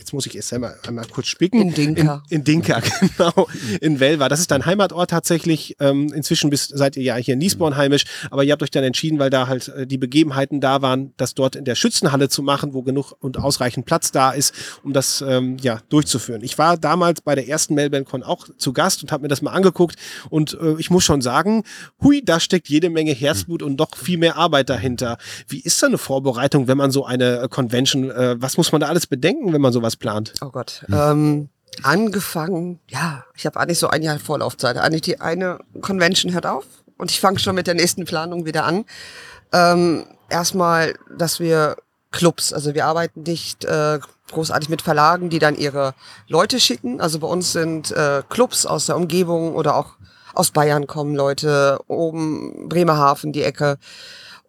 Jetzt 0.00 0.14
muss 0.14 0.24
ich 0.24 0.34
erst 0.34 0.50
einmal, 0.54 0.78
einmal 0.88 1.04
kurz 1.12 1.26
spicken. 1.26 1.60
In 1.60 1.74
Dinka. 1.74 2.22
In, 2.30 2.38
in 2.38 2.44
Dinka, 2.44 2.80
genau. 3.00 3.46
In 3.82 4.00
Welva. 4.00 4.30
Das 4.30 4.40
ist 4.40 4.50
dein 4.50 4.64
Heimatort 4.64 5.10
tatsächlich. 5.10 5.76
Ähm, 5.78 6.10
inzwischen 6.14 6.48
bist, 6.48 6.76
seid 6.76 6.96
ihr 6.96 7.02
ja 7.02 7.16
hier 7.16 7.34
in 7.34 7.38
Niesborn 7.38 7.76
heimisch. 7.76 8.04
Aber 8.30 8.42
ihr 8.42 8.52
habt 8.52 8.62
euch 8.62 8.70
dann 8.70 8.82
entschieden, 8.82 9.18
weil 9.18 9.28
da 9.28 9.46
halt 9.46 9.68
äh, 9.68 9.86
die 9.86 9.98
Begebenheiten 9.98 10.62
da 10.62 10.80
waren, 10.80 11.12
das 11.18 11.34
dort 11.34 11.54
in 11.54 11.66
der 11.66 11.74
Schützenhalle 11.74 12.30
zu 12.30 12.42
machen, 12.42 12.72
wo 12.72 12.80
genug 12.80 13.12
und 13.20 13.36
ausreichend 13.36 13.84
Platz 13.84 14.10
da 14.10 14.30
ist, 14.30 14.54
um 14.82 14.94
das 14.94 15.20
ähm, 15.20 15.58
ja 15.60 15.80
durchzuführen. 15.90 16.42
Ich 16.42 16.56
war 16.56 16.78
damals 16.78 17.20
bei 17.20 17.34
der 17.34 17.46
ersten 17.46 17.74
Melbourne-Con 17.74 18.22
auch 18.22 18.48
zu 18.56 18.72
Gast 18.72 19.02
und 19.02 19.12
habe 19.12 19.22
mir 19.22 19.28
das 19.28 19.42
mal 19.42 19.52
angeguckt. 19.52 19.96
Und 20.30 20.58
äh, 20.58 20.76
ich 20.78 20.88
muss 20.88 21.04
schon 21.04 21.20
sagen, 21.20 21.62
hui, 22.02 22.24
da 22.24 22.40
steckt 22.40 22.70
jede 22.70 22.88
Menge 22.88 23.12
Herzblut 23.12 23.62
und 23.62 23.78
noch 23.78 23.94
viel 23.94 24.16
mehr 24.16 24.36
Arbeit 24.36 24.70
dahinter. 24.70 25.18
Wie 25.46 25.60
ist 25.60 25.82
da 25.82 25.88
eine 25.88 25.98
Vorbereitung, 25.98 26.68
wenn 26.68 26.78
man 26.78 26.90
so 26.90 27.04
eine 27.04 27.40
äh, 27.40 27.48
Convention, 27.48 28.10
äh, 28.10 28.40
was 28.40 28.56
muss 28.56 28.72
man 28.72 28.80
da 28.80 28.86
alles 28.86 29.06
bedenken, 29.06 29.52
wenn 29.52 29.60
man 29.60 29.74
sowas 29.74 29.89
plant? 29.96 30.34
Oh 30.40 30.50
Gott. 30.50 30.84
Ähm, 30.92 31.48
angefangen, 31.82 32.80
ja, 32.88 33.24
ich 33.34 33.46
habe 33.46 33.58
eigentlich 33.58 33.78
so 33.78 33.88
ein 33.88 34.02
Jahr 34.02 34.18
Vorlaufzeit. 34.18 34.76
Eigentlich 34.76 35.02
die 35.02 35.20
eine 35.20 35.58
Convention 35.80 36.32
hört 36.32 36.46
auf 36.46 36.64
und 36.98 37.10
ich 37.10 37.20
fange 37.20 37.38
schon 37.38 37.54
mit 37.54 37.66
der 37.66 37.74
nächsten 37.74 38.04
Planung 38.04 38.44
wieder 38.44 38.64
an. 38.64 38.84
Ähm, 39.52 40.06
erstmal, 40.28 40.94
dass 41.16 41.40
wir 41.40 41.76
Clubs, 42.12 42.52
also 42.52 42.74
wir 42.74 42.86
arbeiten 42.86 43.22
nicht 43.22 43.64
äh, 43.64 44.00
großartig 44.30 44.68
mit 44.68 44.82
Verlagen, 44.82 45.30
die 45.30 45.38
dann 45.38 45.56
ihre 45.56 45.94
Leute 46.28 46.60
schicken. 46.60 47.00
Also 47.00 47.20
bei 47.20 47.26
uns 47.26 47.52
sind 47.52 47.90
äh, 47.92 48.22
Clubs 48.28 48.66
aus 48.66 48.86
der 48.86 48.96
Umgebung 48.96 49.54
oder 49.54 49.76
auch 49.76 49.94
aus 50.34 50.50
Bayern 50.50 50.86
kommen 50.86 51.14
Leute, 51.16 51.80
oben 51.88 52.68
Bremerhaven, 52.68 53.32
die 53.32 53.42
Ecke. 53.42 53.78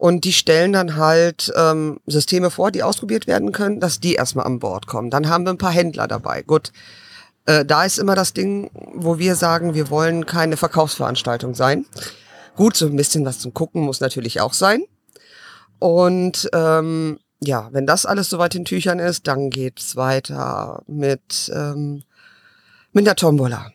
Und 0.01 0.25
die 0.25 0.33
stellen 0.33 0.73
dann 0.73 0.95
halt 0.95 1.53
ähm, 1.55 1.99
Systeme 2.07 2.49
vor, 2.49 2.71
die 2.71 2.81
ausprobiert 2.81 3.27
werden 3.27 3.51
können, 3.51 3.79
dass 3.79 3.99
die 3.99 4.15
erstmal 4.15 4.47
an 4.47 4.57
Bord 4.57 4.87
kommen. 4.87 5.11
Dann 5.11 5.29
haben 5.29 5.45
wir 5.45 5.51
ein 5.51 5.59
paar 5.59 5.71
Händler 5.71 6.07
dabei. 6.07 6.41
Gut, 6.41 6.71
äh, 7.45 7.63
da 7.63 7.83
ist 7.85 7.99
immer 7.99 8.15
das 8.15 8.33
Ding, 8.33 8.71
wo 8.95 9.19
wir 9.19 9.35
sagen, 9.35 9.75
wir 9.75 9.91
wollen 9.91 10.25
keine 10.25 10.57
Verkaufsveranstaltung 10.57 11.53
sein. 11.53 11.85
Gut, 12.55 12.75
so 12.75 12.87
ein 12.87 12.95
bisschen 12.95 13.25
was 13.25 13.37
zum 13.37 13.53
Gucken 13.53 13.83
muss 13.83 13.99
natürlich 13.99 14.41
auch 14.41 14.53
sein. 14.53 14.85
Und 15.77 16.49
ähm, 16.51 17.19
ja, 17.39 17.69
wenn 17.71 17.85
das 17.85 18.07
alles 18.07 18.27
soweit 18.27 18.55
in 18.55 18.65
Tüchern 18.65 18.97
ist, 18.97 19.27
dann 19.27 19.51
geht's 19.51 19.95
weiter 19.97 20.81
mit, 20.87 21.51
ähm, 21.53 22.01
mit 22.91 23.05
der 23.05 23.15
Tombola. 23.15 23.71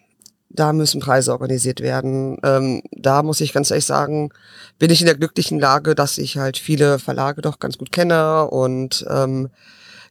Da 0.49 0.73
müssen 0.73 1.00
Preise 1.00 1.33
organisiert 1.33 1.81
werden. 1.81 2.38
Ähm, 2.43 2.83
da 2.93 3.23
muss 3.23 3.41
ich 3.41 3.53
ganz 3.53 3.71
ehrlich 3.71 3.87
sagen, 3.87 4.31
bin 4.79 4.91
ich 4.91 5.00
in 5.00 5.07
der 5.07 5.17
glücklichen 5.17 5.59
Lage, 5.59 5.95
dass 5.95 6.19
ich 6.19 6.38
halt 6.38 6.59
viele 6.59 6.99
Verlage 6.99 7.43
doch 7.43 7.59
ganz 7.59 7.79
gut 7.79 7.93
kenne 7.93 8.49
und 8.49 9.05
ähm, 9.09 9.50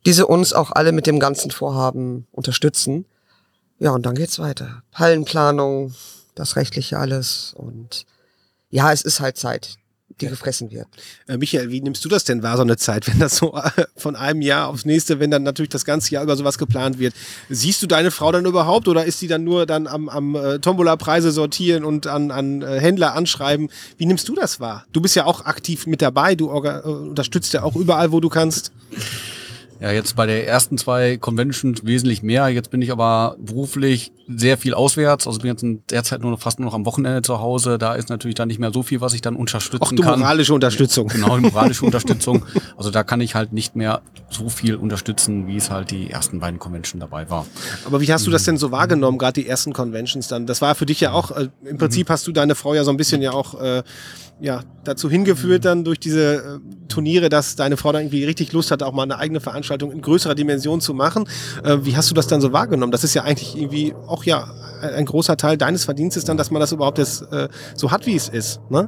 diese 0.05 0.27
uns 0.27 0.53
auch 0.53 0.71
alle 0.71 0.91
mit 0.91 1.07
dem 1.07 1.19
ganzen 1.19 1.51
Vorhaben 1.51 2.27
unterstützen. 2.31 3.05
Ja, 3.79 3.91
und 3.91 4.05
dann 4.05 4.15
geht's 4.15 4.39
weiter. 4.39 4.83
Hallenplanung, 4.93 5.93
das 6.35 6.55
rechtliche 6.55 6.99
alles 6.99 7.53
und 7.57 8.05
ja, 8.69 8.91
es 8.91 9.01
ist 9.01 9.19
halt 9.19 9.37
Zeit 9.37 9.77
die 10.21 10.27
gefressen 10.27 10.71
wird. 10.71 10.87
Äh, 11.27 11.37
Michael, 11.37 11.69
wie 11.69 11.81
nimmst 11.81 12.03
du 12.05 12.09
das 12.09 12.23
denn 12.23 12.43
wahr, 12.43 12.57
so 12.57 12.63
eine 12.63 12.77
Zeit, 12.77 13.07
wenn 13.11 13.19
das 13.19 13.37
so 13.37 13.55
äh, 13.55 13.85
von 13.95 14.15
einem 14.15 14.41
Jahr 14.41 14.67
aufs 14.67 14.85
nächste, 14.85 15.19
wenn 15.19 15.31
dann 15.31 15.43
natürlich 15.43 15.69
das 15.69 15.85
ganze 15.85 16.11
Jahr 16.11 16.23
über 16.23 16.35
sowas 16.35 16.57
geplant 16.57 16.99
wird? 16.99 17.13
Siehst 17.49 17.81
du 17.81 17.87
deine 17.87 18.11
Frau 18.11 18.31
dann 18.31 18.45
überhaupt 18.45 18.87
oder 18.87 19.05
ist 19.05 19.19
sie 19.19 19.27
dann 19.27 19.43
nur 19.43 19.65
dann 19.65 19.87
am, 19.87 20.09
am 20.09 20.35
äh, 20.35 20.59
Tombola-Preise 20.59 21.31
sortieren 21.31 21.83
und 21.83 22.07
an, 22.07 22.31
an 22.31 22.61
äh, 22.61 22.79
Händler 22.79 23.13
anschreiben? 23.15 23.69
Wie 23.97 24.05
nimmst 24.05 24.27
du 24.29 24.35
das 24.35 24.59
wahr? 24.59 24.85
Du 24.91 25.01
bist 25.01 25.15
ja 25.15 25.25
auch 25.25 25.45
aktiv 25.45 25.87
mit 25.87 26.01
dabei, 26.01 26.35
du 26.35 26.49
äh, 26.49 26.81
unterstützt 26.81 27.53
ja 27.53 27.63
auch 27.63 27.75
überall, 27.75 28.11
wo 28.11 28.19
du 28.19 28.29
kannst. 28.29 28.71
Ja, 29.81 29.91
jetzt 29.91 30.15
bei 30.15 30.25
der 30.25 30.47
ersten 30.47 30.77
zwei 30.77 31.17
Conventions 31.17 31.85
wesentlich 31.85 32.23
mehr. 32.23 32.47
Jetzt 32.47 32.71
bin 32.71 32.81
ich 32.81 32.91
aber 32.91 33.35
beruflich 33.39 34.13
sehr 34.27 34.57
viel 34.57 34.73
auswärts. 34.73 35.27
Also 35.27 35.39
bin 35.39 35.51
jetzt 35.51 35.65
derzeit 35.91 36.21
nur 36.21 36.31
noch, 36.31 36.39
fast 36.39 36.59
nur 36.59 36.67
noch 36.67 36.73
am 36.73 36.85
Wochenende 36.85 37.21
zu 37.21 37.39
Hause. 37.39 37.77
Da 37.77 37.95
ist 37.95 38.09
natürlich 38.09 38.35
dann 38.35 38.47
nicht 38.47 38.59
mehr 38.59 38.71
so 38.73 38.83
viel, 38.83 39.01
was 39.01 39.13
ich 39.13 39.21
dann 39.21 39.35
unterstützen 39.35 39.83
Auch 39.83 39.89
die 39.89 40.01
kann. 40.01 40.19
moralische 40.19 40.53
Unterstützung. 40.53 41.07
Genau, 41.07 41.37
die 41.37 41.43
moralische 41.43 41.85
Unterstützung. 41.85 42.45
Also 42.77 42.91
da 42.91 43.03
kann 43.03 43.21
ich 43.21 43.35
halt 43.35 43.53
nicht 43.53 43.75
mehr 43.75 44.01
so 44.29 44.49
viel 44.49 44.75
unterstützen, 44.75 45.47
wie 45.47 45.57
es 45.57 45.69
halt 45.69 45.91
die 45.91 46.09
ersten 46.09 46.39
beiden 46.39 46.59
Conventions 46.59 46.99
dabei 46.99 47.29
war. 47.29 47.45
Aber 47.85 48.01
wie 48.01 48.11
hast 48.11 48.25
du 48.25 48.31
das 48.31 48.43
denn 48.43 48.57
so 48.57 48.71
wahrgenommen, 48.71 49.17
gerade 49.17 49.41
die 49.41 49.47
ersten 49.47 49.73
Conventions 49.73 50.27
dann? 50.27 50.45
Das 50.45 50.61
war 50.61 50.75
für 50.75 50.85
dich 50.85 51.01
ja 51.01 51.11
auch, 51.11 51.31
äh, 51.31 51.49
im 51.63 51.77
Prinzip 51.77 52.09
hast 52.09 52.27
du 52.27 52.31
deine 52.31 52.55
Frau 52.55 52.73
ja 52.73 52.83
so 52.83 52.91
ein 52.91 52.97
bisschen 52.97 53.21
ja 53.21 53.31
auch 53.31 53.59
äh, 53.61 53.83
ja, 54.41 54.61
dazu 54.83 55.09
hingeführt 55.09 55.63
dann 55.63 55.83
durch 55.85 55.99
diese 55.99 56.35
äh, 56.35 56.41
Turniere, 56.89 57.29
dass 57.29 57.55
deine 57.55 57.77
Frau 57.77 57.91
dann 57.93 58.03
irgendwie 58.03 58.25
richtig 58.25 58.51
Lust 58.51 58.69
hat, 58.69 58.83
auch 58.83 58.91
mal 58.91 59.03
eine 59.03 59.17
eigene 59.17 59.39
Veranstaltung 59.39 59.91
in 59.91 60.01
größerer 60.01 60.35
Dimension 60.35 60.81
zu 60.81 60.93
machen. 60.93 61.27
Äh, 61.63 61.77
wie 61.83 61.95
hast 61.95 62.09
du 62.09 62.15
das 62.15 62.27
dann 62.27 62.41
so 62.41 62.51
wahrgenommen? 62.51 62.91
Das 62.91 63.03
ist 63.03 63.13
ja 63.13 63.23
eigentlich 63.23 63.55
irgendwie 63.55 63.93
auch 64.15 64.23
ja 64.23 64.47
ein 64.81 65.05
großer 65.05 65.35
Teil 65.35 65.57
deines 65.57 65.85
Verdienstes 65.85 66.23
dann, 66.25 66.37
dass 66.37 66.51
man 66.51 66.59
das 66.59 66.71
überhaupt 66.71 66.97
jetzt, 66.97 67.21
äh, 67.31 67.49
so 67.75 67.91
hat, 67.91 68.05
wie 68.05 68.15
es 68.15 68.29
ist. 68.29 68.61
Ne? 68.69 68.87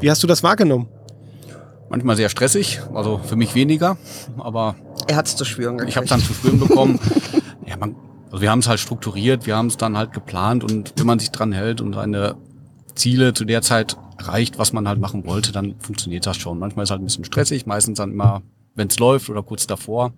Wie 0.00 0.10
hast 0.10 0.22
du 0.22 0.26
das 0.26 0.42
wahrgenommen? 0.42 0.88
Manchmal 1.88 2.16
sehr 2.16 2.28
stressig, 2.28 2.80
also 2.94 3.18
für 3.18 3.36
mich 3.36 3.54
weniger, 3.54 3.96
aber 4.38 4.74
er 5.06 5.16
hat 5.16 5.26
es 5.28 5.36
zu 5.36 5.44
spüren 5.44 5.78
gekriegt. 5.78 5.90
Ich 5.90 5.96
habe 5.96 6.06
dann 6.08 6.20
zu 6.20 6.34
spüren 6.34 6.58
bekommen. 6.58 6.98
ja, 7.66 7.76
man, 7.76 7.94
also 8.30 8.40
wir 8.40 8.50
haben 8.50 8.58
es 8.58 8.66
halt 8.66 8.80
strukturiert, 8.80 9.46
wir 9.46 9.56
haben 9.56 9.68
es 9.68 9.76
dann 9.76 9.96
halt 9.96 10.12
geplant 10.12 10.64
und 10.64 10.94
wenn 10.96 11.06
man 11.06 11.20
sich 11.20 11.30
dran 11.30 11.52
hält 11.52 11.80
und 11.80 11.94
seine 11.94 12.34
Ziele 12.96 13.34
zu 13.34 13.44
der 13.44 13.62
Zeit 13.62 13.96
erreicht, 14.18 14.58
was 14.58 14.72
man 14.72 14.88
halt 14.88 14.98
machen 14.98 15.26
wollte, 15.26 15.52
dann 15.52 15.76
funktioniert 15.78 16.26
das 16.26 16.38
schon. 16.38 16.58
Manchmal 16.58 16.82
ist 16.82 16.88
es 16.88 16.90
halt 16.90 17.02
ein 17.02 17.04
bisschen 17.04 17.24
stressig, 17.24 17.66
meistens 17.66 17.98
dann 17.98 18.10
immer, 18.10 18.42
wenn 18.74 18.88
es 18.88 18.98
läuft 18.98 19.30
oder 19.30 19.44
kurz 19.44 19.68
davor. 19.68 20.12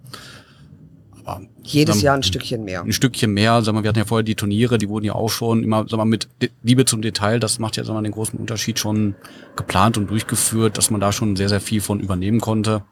Jedes 1.63 2.03
Jahr 2.03 2.15
ein 2.15 2.23
Stückchen 2.23 2.65
mehr. 2.65 2.83
Ein 2.83 2.93
Stückchen 2.93 3.33
mehr. 3.33 3.63
Sag 3.63 3.75
mal, 3.75 3.83
wir 3.83 3.89
hatten 3.89 3.99
ja 3.99 4.05
vorher 4.05 4.23
die 4.23 4.35
Turniere, 4.35 4.79
die 4.79 4.89
wurden 4.89 5.05
ja 5.05 5.15
auch 5.15 5.31
schon 5.31 5.63
immer 5.63 5.87
sag 5.89 5.97
mal, 5.97 6.05
mit 6.05 6.29
Liebe 6.63 6.85
zum 6.85 7.03
Detail, 7.03 7.41
das 7.41 7.59
macht 7.59 7.77
ja 7.77 7.85
sag 7.85 7.95
mal, 7.95 8.03
den 8.03 8.13
großen 8.13 8.39
Unterschied 8.39 8.79
schon 8.79 9.15
geplant 9.57 9.99
und 9.99 10.11
durchgeführt, 10.11 10.79
dass 10.79 10.91
man 10.91 11.01
da 11.01 11.13
schon 11.13 11.37
sehr, 11.37 11.49
sehr 11.49 11.61
viel 11.61 11.81
von 11.81 12.01
übernehmen 12.01 12.41
konnte. 12.41 12.83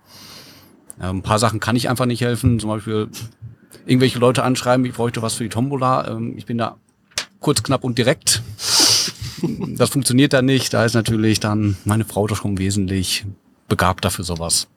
Ja, 1.00 1.10
ein 1.10 1.22
paar 1.22 1.38
Sachen 1.38 1.60
kann 1.60 1.76
ich 1.76 1.88
einfach 1.88 2.06
nicht 2.06 2.20
helfen. 2.20 2.58
Zum 2.58 2.70
Beispiel 2.70 3.08
irgendwelche 3.86 4.18
Leute 4.18 4.42
anschreiben, 4.42 4.84
ich 4.86 4.94
bräuchte 4.94 5.22
was 5.22 5.34
für 5.34 5.44
die 5.44 5.50
Tombola. 5.50 6.08
Ähm, 6.08 6.34
ich 6.36 6.46
bin 6.46 6.58
da 6.58 6.76
kurz, 7.40 7.62
knapp 7.62 7.84
und 7.84 7.98
direkt 7.98 8.42
das 9.76 9.90
funktioniert 9.90 10.32
da 10.32 10.42
nicht. 10.42 10.72
Da 10.72 10.84
ist 10.84 10.94
natürlich 10.94 11.40
dann 11.40 11.76
meine 11.84 12.04
Frau 12.04 12.26
doch 12.26 12.36
schon 12.36 12.58
wesentlich 12.58 13.24
begabter 13.68 14.10
für 14.10 14.24
sowas. 14.24 14.68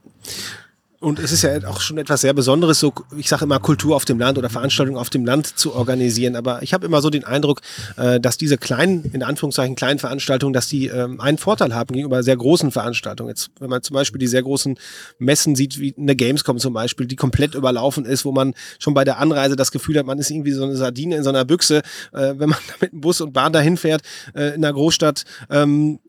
Und 1.02 1.18
es 1.20 1.32
ist 1.32 1.44
ja 1.44 1.66
auch 1.66 1.80
schon 1.80 1.98
etwas 1.98 2.22
sehr 2.22 2.34
Besonderes, 2.34 2.82
so 2.82 2.94
ich 3.16 3.30
sage 3.30 3.46
immer 3.46 3.60
Kultur 3.60 3.96
auf 3.96 4.04
dem 4.04 4.20
Land 4.20 4.38
oder 4.38 4.50
Veranstaltungen 4.50 4.98
auf 4.98 5.10
dem 5.10 5.26
Land 5.26 5.48
zu 5.48 5.74
organisieren. 5.74 6.36
Aber 6.36 6.62
ich 6.62 6.74
habe 6.74 6.86
immer 6.86 7.02
so 7.02 7.10
den 7.10 7.24
Eindruck, 7.24 7.62
äh, 7.96 8.20
dass 8.20 8.38
diese 8.38 8.58
kleinen, 8.58 9.06
in 9.14 9.24
Anführungszeichen 9.24 9.76
kleinen 9.76 9.98
Veranstaltungen, 9.98 10.52
dass 10.52 10.68
die 10.68 10.88
ähm, 10.88 11.22
einen 11.22 11.38
Vorteil 11.38 11.74
haben 11.74 11.94
gegenüber 11.94 12.22
sehr 12.22 12.36
großen 12.36 12.72
Veranstaltungen. 12.72 13.30
Jetzt, 13.30 13.50
wenn 13.62 13.70
man 13.70 13.82
zum 13.82 13.94
Beispiel 13.94 14.20
die 14.20 14.28
sehr 14.28 14.44
großen 14.44 14.78
Messen 15.20 15.56
sieht, 15.56 15.80
wie 15.80 15.96
eine 15.98 16.18
Gamescom 16.18 16.58
zum 16.58 16.74
Beispiel, 16.74 17.08
die 17.08 17.16
komplett 17.16 17.56
überlaufen 17.56 18.04
ist, 18.04 18.26
wo 18.26 18.34
man 18.34 18.54
schon 18.78 18.94
bei 18.94 19.06
der 19.06 19.20
Anreise 19.20 19.56
das 19.56 19.72
Gefühl 19.72 19.98
hat, 19.98 20.06
man 20.06 20.20
ist 20.20 20.30
irgendwie 20.30 20.52
so 20.52 20.66
eine 20.66 20.76
Sardine 20.76 21.16
in 21.16 21.24
so 21.24 21.30
einer 21.30 21.46
Büchse, 21.46 21.78
äh, 22.12 22.34
wenn 22.36 22.50
man 22.50 22.60
mit 22.82 22.92
dem 22.92 23.00
Bus 23.00 23.22
und 23.22 23.32
Bahn 23.32 23.54
dahin 23.54 23.78
fährt 23.78 24.02
äh, 24.36 24.50
in 24.50 24.66
einer 24.66 24.74
Großstadt. 24.74 25.24
Ähm, 25.50 26.00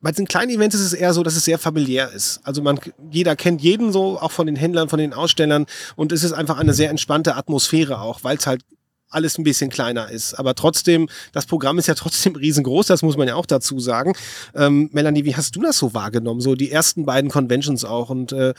bei 0.00 0.12
den 0.12 0.26
kleinen 0.26 0.50
Events 0.50 0.76
ist 0.76 0.82
es 0.82 0.92
eher 0.92 1.12
so, 1.12 1.22
dass 1.22 1.34
es 1.34 1.44
sehr 1.44 1.58
familiär 1.58 2.12
ist. 2.12 2.40
Also 2.44 2.62
man, 2.62 2.78
jeder 3.10 3.34
kennt 3.34 3.60
jeden 3.60 3.92
so, 3.92 4.18
auch 4.20 4.30
von 4.30 4.46
den 4.46 4.56
Händlern, 4.56 4.88
von 4.88 4.98
den 4.98 5.12
Ausstellern. 5.12 5.66
Und 5.96 6.12
es 6.12 6.22
ist 6.22 6.32
einfach 6.32 6.58
eine 6.58 6.74
sehr 6.74 6.90
entspannte 6.90 7.34
Atmosphäre 7.34 8.00
auch, 8.00 8.22
weil 8.22 8.36
es 8.36 8.46
halt 8.46 8.62
alles 9.10 9.38
ein 9.38 9.44
bisschen 9.44 9.70
kleiner 9.70 10.10
ist. 10.10 10.34
Aber 10.34 10.54
trotzdem, 10.54 11.08
das 11.32 11.46
Programm 11.46 11.78
ist 11.78 11.86
ja 11.88 11.94
trotzdem 11.94 12.36
riesengroß, 12.36 12.86
das 12.86 13.02
muss 13.02 13.16
man 13.16 13.26
ja 13.26 13.34
auch 13.34 13.46
dazu 13.46 13.80
sagen. 13.80 14.12
Ähm, 14.54 14.90
Melanie, 14.92 15.24
wie 15.24 15.34
hast 15.34 15.56
du 15.56 15.62
das 15.62 15.78
so 15.78 15.94
wahrgenommen? 15.94 16.40
So 16.40 16.54
die 16.54 16.70
ersten 16.70 17.04
beiden 17.04 17.30
Conventions 17.30 17.84
auch 17.84 18.10
und 18.10 18.32
äh, 18.32 18.54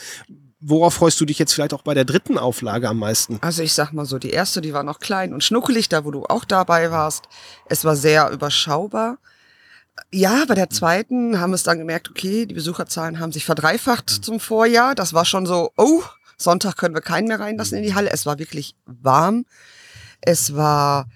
Worauf 0.62 0.96
freust 0.96 1.22
du 1.22 1.26
dich 1.26 1.40
jetzt 1.40 1.54
vielleicht 1.54 1.74
auch 1.74 1.84
bei 1.84 1.94
der 1.94 2.04
dritten 2.04 2.38
Auflage 2.38 2.90
am 2.90 3.00
meisten? 3.00 3.38
Also 3.40 3.64
ich 3.64 3.72
sag 3.72 3.94
mal 3.94 4.04
so, 4.04 4.20
die 4.20 4.32
erste, 4.32 4.60
die 4.60 4.74
war 4.74 4.84
noch 4.84 5.00
klein 5.00 5.34
und 5.34 5.42
schnuckelig, 5.42 5.88
da 5.88 6.04
wo 6.04 6.12
du 6.12 6.26
auch 6.26 6.44
dabei 6.44 6.92
warst. 6.92 7.30
Es 7.70 7.86
war 7.86 7.96
sehr 7.96 8.30
überschaubar. 8.30 9.20
Ja, 10.12 10.46
bei 10.46 10.56
der 10.56 10.66
mhm. 10.66 10.72
zweiten 10.72 11.40
haben 11.40 11.52
wir 11.52 11.56
es 11.56 11.64
dann 11.64 11.80
gemerkt, 11.80 12.10
okay, 12.10 12.46
die 12.46 12.54
Besucherzahlen 12.54 13.20
haben 13.20 13.32
sich 13.32 13.46
verdreifacht 13.46 14.18
mhm. 14.18 14.24
zum 14.24 14.40
Vorjahr. 14.40 14.96
Das 14.96 15.14
war 15.14 15.26
schon 15.26 15.46
so, 15.46 15.72
oh, 15.78 16.04
Sonntag 16.38 16.78
können 16.78 16.96
wir 16.96 17.02
keinen 17.02 17.28
mehr 17.28 17.40
reinlassen 17.40 17.78
in 17.78 17.84
die 17.84 17.96
Halle. 17.96 18.12
Es 18.12 18.26
war 18.26 18.40
wirklich 18.40 18.76
warm. 18.86 19.46
Es 20.22 20.56
war, 20.56 21.08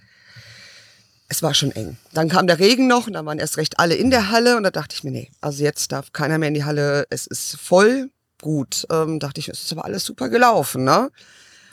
es 1.27 1.41
war 1.41 1.53
schon 1.53 1.71
eng. 1.71 1.97
Dann 2.13 2.29
kam 2.29 2.47
der 2.47 2.59
Regen 2.59 2.87
noch 2.87 3.07
und 3.07 3.13
dann 3.13 3.25
waren 3.25 3.39
erst 3.39 3.57
recht 3.57 3.79
alle 3.79 3.95
in 3.95 4.09
der 4.09 4.29
Halle 4.29 4.57
und 4.57 4.63
da 4.63 4.71
dachte 4.71 4.95
ich 4.95 5.03
mir, 5.03 5.11
nee, 5.11 5.31
also 5.41 5.63
jetzt 5.63 5.91
darf 5.91 6.13
keiner 6.13 6.37
mehr 6.37 6.49
in 6.49 6.53
die 6.53 6.65
Halle. 6.65 7.05
Es 7.09 7.27
ist 7.27 7.57
voll 7.57 8.09
gut. 8.41 8.85
Ähm, 8.91 9.19
dachte 9.19 9.39
ich, 9.39 9.49
es 9.49 9.63
ist 9.63 9.71
aber 9.71 9.85
alles 9.85 10.05
super 10.05 10.29
gelaufen, 10.29 10.83
ne? 10.83 11.09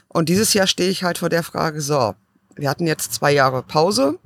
Und 0.09 0.29
dieses 0.29 0.55
Jahr 0.55 0.67
stehe 0.67 0.91
ich 0.91 1.05
halt 1.05 1.19
vor 1.19 1.29
der 1.29 1.45
Frage, 1.45 1.81
so, 1.81 2.15
wir 2.57 2.69
hatten 2.69 2.87
jetzt 2.87 3.15
zwei 3.15 3.33
Jahre 3.33 3.63
Pause 3.63 4.19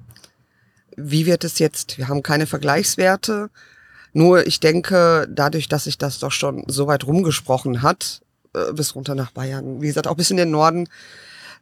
wie 0.96 1.26
wird 1.26 1.44
es 1.44 1.58
jetzt? 1.58 1.98
Wir 1.98 2.08
haben 2.08 2.22
keine 2.22 2.46
Vergleichswerte. 2.46 3.50
Nur 4.12 4.46
ich 4.46 4.60
denke, 4.60 5.26
dadurch, 5.28 5.68
dass 5.68 5.84
sich 5.84 5.98
das 5.98 6.20
doch 6.20 6.32
schon 6.32 6.64
so 6.68 6.86
weit 6.86 7.06
rumgesprochen 7.06 7.82
hat, 7.82 8.22
äh, 8.54 8.72
bis 8.72 8.94
runter 8.94 9.14
nach 9.14 9.32
Bayern, 9.32 9.82
wie 9.82 9.88
gesagt, 9.88 10.06
auch 10.06 10.16
bis 10.16 10.30
in 10.30 10.36
den 10.36 10.50
Norden, 10.50 10.88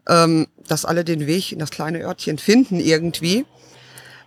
ähm, 0.09 0.47
dass 0.69 0.85
alle 0.85 1.05
den 1.05 1.27
Weg 1.27 1.53
in 1.53 1.59
das 1.59 1.71
kleine 1.71 2.01
Örtchen 2.01 2.39
finden 2.39 2.79
irgendwie, 2.79 3.47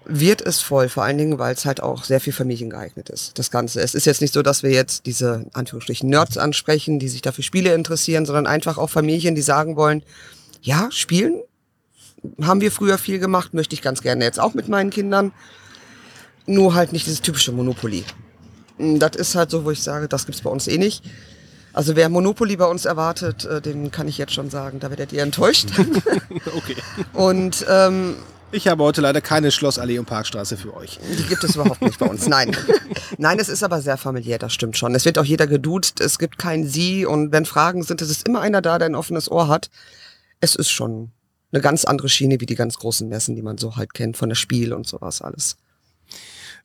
wird 0.05 0.41
es 0.41 0.61
voll. 0.61 0.89
Vor 0.89 1.03
allen 1.03 1.17
Dingen, 1.17 1.37
weil 1.37 1.53
es 1.53 1.65
halt 1.65 1.81
auch 1.81 2.03
sehr 2.03 2.19
viel 2.19 2.33
Familien 2.33 2.69
geeignet 2.69 3.09
ist, 3.09 3.37
das 3.37 3.51
Ganze. 3.51 3.81
Es 3.81 3.95
ist 3.95 4.05
jetzt 4.05 4.21
nicht 4.21 4.33
so, 4.33 4.41
dass 4.41 4.63
wir 4.63 4.71
jetzt 4.71 5.05
diese, 5.05 5.45
Anführungsstrichen, 5.53 6.09
Nerds 6.09 6.37
ansprechen, 6.37 6.99
die 6.99 7.09
sich 7.09 7.21
dafür 7.21 7.43
Spiele 7.43 7.73
interessieren, 7.73 8.25
sondern 8.25 8.47
einfach 8.47 8.77
auch 8.77 8.89
Familien, 8.89 9.35
die 9.35 9.41
sagen 9.41 9.75
wollen, 9.75 10.03
ja, 10.61 10.89
spielen 10.91 11.41
haben 12.41 12.61
wir 12.61 12.71
früher 12.71 12.97
viel 12.97 13.19
gemacht, 13.19 13.53
möchte 13.53 13.73
ich 13.73 13.81
ganz 13.81 14.01
gerne 14.01 14.23
jetzt 14.23 14.39
auch 14.39 14.53
mit 14.53 14.67
meinen 14.67 14.89
Kindern. 14.89 15.31
Nur 16.47 16.75
halt 16.75 16.93
nicht 16.93 17.05
dieses 17.05 17.21
typische 17.21 17.51
Monopoly. 17.51 18.03
Hm, 18.77 18.99
das 18.99 19.15
ist 19.15 19.35
halt 19.35 19.49
so, 19.49 19.65
wo 19.65 19.71
ich 19.71 19.81
sage, 19.81 20.07
das 20.07 20.25
gibt's 20.25 20.41
bei 20.41 20.49
uns 20.49 20.67
eh 20.67 20.77
nicht. 20.77 21.03
Also 21.73 21.95
wer 21.95 22.07
Monopoly 22.07 22.55
bei 22.55 22.65
uns 22.65 22.85
erwartet, 22.85 23.45
äh, 23.45 23.61
den 23.61 23.91
kann 23.91 24.07
ich 24.07 24.17
jetzt 24.17 24.33
schon 24.33 24.49
sagen, 24.49 24.79
da 24.79 24.89
werdet 24.89 25.11
ihr 25.11 25.23
enttäuscht. 25.23 25.69
okay. 26.55 26.75
Und 27.13 27.65
ähm, 27.69 28.15
ich 28.51 28.69
habe 28.69 28.83
heute 28.83 29.01
leider 29.01 29.19
keine 29.19 29.51
Schlossallee 29.51 29.99
und 29.99 30.05
Parkstraße 30.05 30.55
für 30.55 30.73
euch. 30.73 30.99
Die 31.17 31.23
gibt 31.23 31.43
es 31.43 31.55
überhaupt 31.55 31.81
nicht 31.81 31.99
bei 31.99 32.05
uns. 32.05 32.27
Nein. 32.29 32.55
Nein, 33.17 33.39
es 33.39 33.49
ist 33.49 33.63
aber 33.63 33.81
sehr 33.81 33.97
familiär, 33.97 34.37
das 34.37 34.53
stimmt 34.53 34.77
schon. 34.77 34.95
Es 34.95 35.03
wird 35.03 35.17
auch 35.17 35.25
jeder 35.25 35.47
geduzt, 35.47 35.99
es 35.99 36.19
gibt 36.19 36.37
kein 36.37 36.65
Sie 36.65 37.05
und 37.05 37.33
wenn 37.33 37.45
Fragen 37.45 37.83
sind, 37.83 38.01
es 38.01 38.09
ist 38.09 38.25
immer 38.25 38.39
einer 38.39 38.61
da, 38.61 38.79
der 38.79 38.87
ein 38.87 38.95
offenes 38.95 39.29
Ohr 39.29 39.49
hat. 39.49 39.69
Es 40.39 40.55
ist 40.55 40.69
schon 40.69 41.11
eine 41.55 41.61
ganz 41.61 41.85
andere 41.85 42.09
Schiene 42.09 42.39
wie 42.41 42.45
die 42.45 42.55
ganz 42.55 42.77
großen 42.77 43.07
Messen, 43.07 43.35
die 43.35 43.41
man 43.41 43.57
so 43.57 43.77
halt 43.77 43.93
kennt, 43.93 44.17
von 44.17 44.29
der 44.29 44.35
Spiel 44.35 44.73
und 44.73 44.85
sowas 44.85 45.21
alles. 45.21 45.55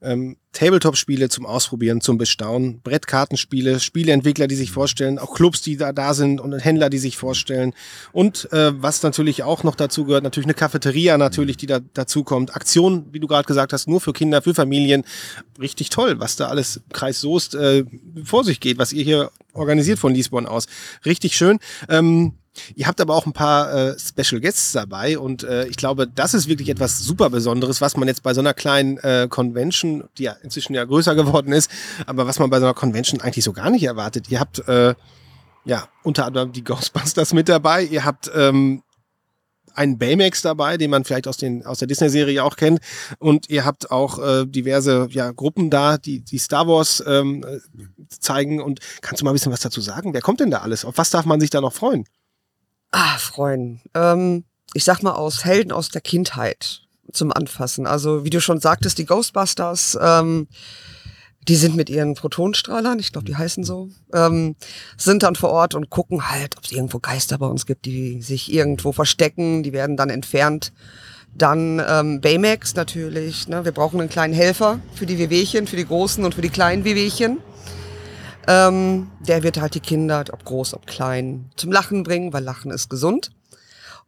Ähm, 0.02 0.38
Tabletop-Spiele 0.52 1.28
zum 1.28 1.44
Ausprobieren, 1.44 2.00
zum 2.00 2.16
Bestaunen, 2.16 2.80
Brettkartenspiele, 2.80 3.78
Spieleentwickler, 3.78 4.46
die 4.46 4.54
sich 4.54 4.72
vorstellen, 4.72 5.18
auch 5.18 5.34
Clubs, 5.34 5.60
die 5.60 5.76
da, 5.76 5.92
da 5.92 6.14
sind 6.14 6.40
und 6.40 6.58
Händler, 6.58 6.88
die 6.88 6.98
sich 6.98 7.18
vorstellen. 7.18 7.74
Und 8.10 8.50
äh, 8.52 8.72
was 8.82 9.02
natürlich 9.02 9.42
auch 9.42 9.62
noch 9.62 9.76
dazu 9.76 10.06
gehört, 10.06 10.24
natürlich 10.24 10.46
eine 10.46 10.54
Cafeteria 10.54 11.18
natürlich, 11.18 11.58
die 11.58 11.66
da 11.66 11.80
dazu 11.92 12.24
kommt. 12.24 12.56
Aktion, 12.56 13.06
wie 13.12 13.20
du 13.20 13.26
gerade 13.26 13.46
gesagt 13.46 13.74
hast, 13.74 13.88
nur 13.88 14.00
für 14.00 14.14
Kinder, 14.14 14.40
für 14.40 14.54
Familien. 14.54 15.04
Richtig 15.60 15.90
toll, 15.90 16.18
was 16.18 16.34
da 16.34 16.48
alles 16.48 16.76
im 16.76 16.88
Kreis 16.92 17.20
Soest 17.20 17.54
äh, 17.54 17.84
vor 18.24 18.42
sich 18.42 18.58
geht, 18.58 18.78
was 18.78 18.94
ihr 18.94 19.04
hier 19.04 19.30
organisiert 19.52 19.98
von 19.98 20.14
Lisbon 20.14 20.46
aus. 20.46 20.66
Richtig 21.04 21.36
schön. 21.36 21.58
Ähm, 21.90 22.32
Ihr 22.74 22.86
habt 22.86 23.00
aber 23.00 23.14
auch 23.14 23.26
ein 23.26 23.32
paar 23.32 23.72
äh, 23.72 23.96
Special 23.98 24.40
Guests 24.40 24.72
dabei 24.72 25.18
und 25.18 25.44
äh, 25.44 25.66
ich 25.66 25.76
glaube, 25.76 26.06
das 26.06 26.34
ist 26.34 26.48
wirklich 26.48 26.68
etwas 26.68 26.98
super 26.98 27.30
Besonderes, 27.30 27.80
was 27.80 27.96
man 27.96 28.08
jetzt 28.08 28.22
bei 28.22 28.34
so 28.34 28.40
einer 28.40 28.54
kleinen 28.54 28.98
äh, 28.98 29.28
Convention, 29.30 30.04
die 30.18 30.24
ja 30.24 30.32
inzwischen 30.42 30.74
ja 30.74 30.84
größer 30.84 31.14
geworden 31.14 31.52
ist, 31.52 31.70
aber 32.06 32.26
was 32.26 32.38
man 32.38 32.50
bei 32.50 32.58
so 32.58 32.66
einer 32.66 32.74
Convention 32.74 33.20
eigentlich 33.20 33.44
so 33.44 33.52
gar 33.52 33.70
nicht 33.70 33.84
erwartet. 33.84 34.30
Ihr 34.30 34.40
habt 34.40 34.66
äh, 34.68 34.94
ja 35.64 35.88
unter 36.02 36.26
anderem 36.26 36.52
die 36.52 36.64
Ghostbusters 36.64 37.32
mit 37.32 37.48
dabei, 37.48 37.84
ihr 37.84 38.04
habt 38.04 38.30
ähm, 38.34 38.82
einen 39.74 39.98
Baymax 39.98 40.42
dabei, 40.42 40.76
den 40.76 40.90
man 40.90 41.04
vielleicht 41.04 41.28
aus, 41.28 41.36
den, 41.36 41.64
aus 41.64 41.78
der 41.78 41.88
Disney-Serie 41.88 42.42
auch 42.42 42.56
kennt. 42.56 42.80
Und 43.18 43.48
ihr 43.48 43.64
habt 43.64 43.90
auch 43.90 44.18
äh, 44.18 44.46
diverse 44.46 45.08
ja, 45.10 45.30
Gruppen 45.30 45.70
da, 45.70 45.96
die, 45.98 46.20
die 46.20 46.38
Star 46.38 46.66
Wars 46.66 47.02
ähm, 47.06 47.44
äh, 47.44 47.58
zeigen. 48.08 48.60
Und 48.60 48.80
kannst 49.00 49.20
du 49.20 49.24
mal 49.24 49.30
ein 49.30 49.34
bisschen 49.34 49.52
was 49.52 49.60
dazu 49.60 49.80
sagen? 49.80 50.12
Wer 50.12 50.22
kommt 50.22 50.40
denn 50.40 50.50
da 50.50 50.58
alles? 50.58 50.84
Auf 50.84 50.98
was 50.98 51.10
darf 51.10 51.24
man 51.24 51.40
sich 51.40 51.50
da 51.50 51.60
noch 51.60 51.72
freuen? 51.72 52.04
Ah, 52.90 53.18
freuen. 53.18 53.80
Ähm, 53.94 54.44
ich 54.74 54.84
sag 54.84 55.02
mal 55.02 55.12
aus 55.12 55.44
Helden 55.44 55.72
aus 55.72 55.88
der 55.88 56.00
Kindheit 56.00 56.82
zum 57.12 57.32
Anfassen. 57.32 57.86
Also 57.86 58.24
wie 58.24 58.30
du 58.30 58.40
schon 58.40 58.60
sagtest, 58.60 58.98
die 58.98 59.06
Ghostbusters, 59.06 59.98
ähm, 60.00 60.48
die 61.48 61.56
sind 61.56 61.74
mit 61.74 61.88
ihren 61.88 62.14
Protonstrahlern, 62.14 62.98
ich 62.98 63.12
glaube, 63.12 63.26
die 63.26 63.36
heißen 63.36 63.64
so, 63.64 63.88
ähm, 64.12 64.56
sind 64.96 65.22
dann 65.22 65.36
vor 65.36 65.50
Ort 65.50 65.74
und 65.74 65.88
gucken 65.88 66.30
halt, 66.30 66.56
ob 66.56 66.64
es 66.64 66.72
irgendwo 66.72 66.98
Geister 66.98 67.38
bei 67.38 67.46
uns 67.46 67.64
gibt, 67.66 67.86
die 67.86 68.20
sich 68.20 68.52
irgendwo 68.52 68.92
verstecken. 68.92 69.62
Die 69.62 69.72
werden 69.72 69.96
dann 69.96 70.10
entfernt. 70.10 70.72
Dann 71.34 71.80
ähm, 71.86 72.20
Baymax 72.20 72.74
natürlich. 72.74 73.48
Ne? 73.48 73.64
Wir 73.64 73.72
brauchen 73.72 74.00
einen 74.00 74.10
kleinen 74.10 74.34
Helfer 74.34 74.80
für 74.94 75.06
die 75.06 75.18
Wehwehchen, 75.18 75.66
für 75.66 75.76
die 75.76 75.86
großen 75.86 76.24
und 76.24 76.34
für 76.34 76.42
die 76.42 76.50
kleinen 76.50 76.84
Wehwehchen. 76.84 77.38
Ähm, 78.46 79.10
der 79.20 79.42
wird 79.42 79.60
halt 79.60 79.74
die 79.74 79.80
Kinder, 79.80 80.24
ob 80.32 80.44
groß, 80.44 80.74
ob 80.74 80.86
klein, 80.86 81.50
zum 81.56 81.70
Lachen 81.72 82.02
bringen, 82.02 82.32
weil 82.32 82.42
Lachen 82.42 82.70
ist 82.70 82.88
gesund. 82.88 83.30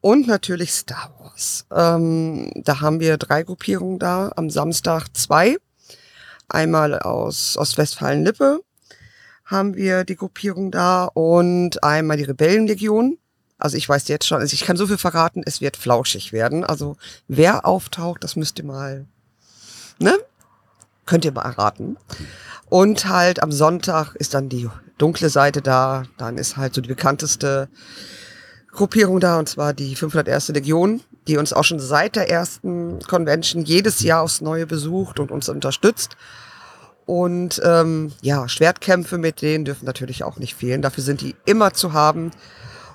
Und 0.00 0.26
natürlich 0.26 0.72
Star 0.72 1.14
Wars. 1.20 1.64
Ähm, 1.70 2.50
da 2.56 2.80
haben 2.80 2.98
wir 3.00 3.18
drei 3.18 3.44
Gruppierungen 3.44 3.98
da. 3.98 4.32
Am 4.34 4.50
Samstag 4.50 5.08
zwei. 5.14 5.56
Einmal 6.48 6.98
aus 6.98 7.56
Ostwestfalen-Lippe 7.56 8.60
haben 9.44 9.76
wir 9.76 10.04
die 10.04 10.16
Gruppierung 10.16 10.70
da 10.70 11.04
und 11.04 11.82
einmal 11.84 12.16
die 12.16 12.24
Rebellenlegion. 12.24 13.18
Also 13.58 13.76
ich 13.76 13.88
weiß 13.88 14.08
jetzt 14.08 14.26
schon, 14.26 14.40
also 14.40 14.54
ich 14.54 14.64
kann 14.64 14.76
so 14.76 14.88
viel 14.88 14.98
verraten, 14.98 15.42
es 15.46 15.60
wird 15.60 15.76
flauschig 15.76 16.32
werden. 16.32 16.64
Also 16.64 16.96
wer 17.28 17.64
auftaucht, 17.64 18.24
das 18.24 18.34
müsst 18.34 18.58
ihr 18.58 18.64
mal, 18.64 19.06
ne? 20.00 20.18
Könnt 21.06 21.24
ihr 21.24 21.32
mal 21.32 21.42
erraten. 21.42 21.96
Und 22.68 23.08
halt 23.08 23.42
am 23.42 23.52
Sonntag 23.52 24.14
ist 24.14 24.34
dann 24.34 24.48
die 24.48 24.68
dunkle 24.98 25.28
Seite 25.28 25.60
da. 25.60 26.04
Dann 26.16 26.38
ist 26.38 26.56
halt 26.56 26.74
so 26.74 26.80
die 26.80 26.88
bekannteste 26.88 27.68
Gruppierung 28.70 29.20
da, 29.20 29.38
und 29.38 29.48
zwar 29.48 29.74
die 29.74 29.94
501. 29.94 30.48
Legion, 30.48 31.02
die 31.28 31.36
uns 31.36 31.52
auch 31.52 31.64
schon 31.64 31.80
seit 31.80 32.16
der 32.16 32.30
ersten 32.30 33.00
Convention 33.00 33.64
jedes 33.64 34.00
Jahr 34.00 34.22
aufs 34.22 34.40
Neue 34.40 34.66
besucht 34.66 35.20
und 35.20 35.30
uns 35.30 35.48
unterstützt. 35.48 36.16
Und 37.04 37.60
ähm, 37.64 38.12
ja, 38.22 38.48
Schwertkämpfe 38.48 39.18
mit 39.18 39.42
denen 39.42 39.64
dürfen 39.64 39.84
natürlich 39.84 40.24
auch 40.24 40.38
nicht 40.38 40.54
fehlen. 40.54 40.82
Dafür 40.82 41.04
sind 41.04 41.20
die 41.20 41.34
immer 41.44 41.74
zu 41.74 41.92
haben. 41.92 42.30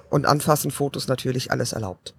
Und 0.10 0.26
anfassen, 0.26 0.72
Fotos 0.72 1.10
natürlich 1.10 1.52
alles 1.52 1.74
erlaubt. 1.74 2.16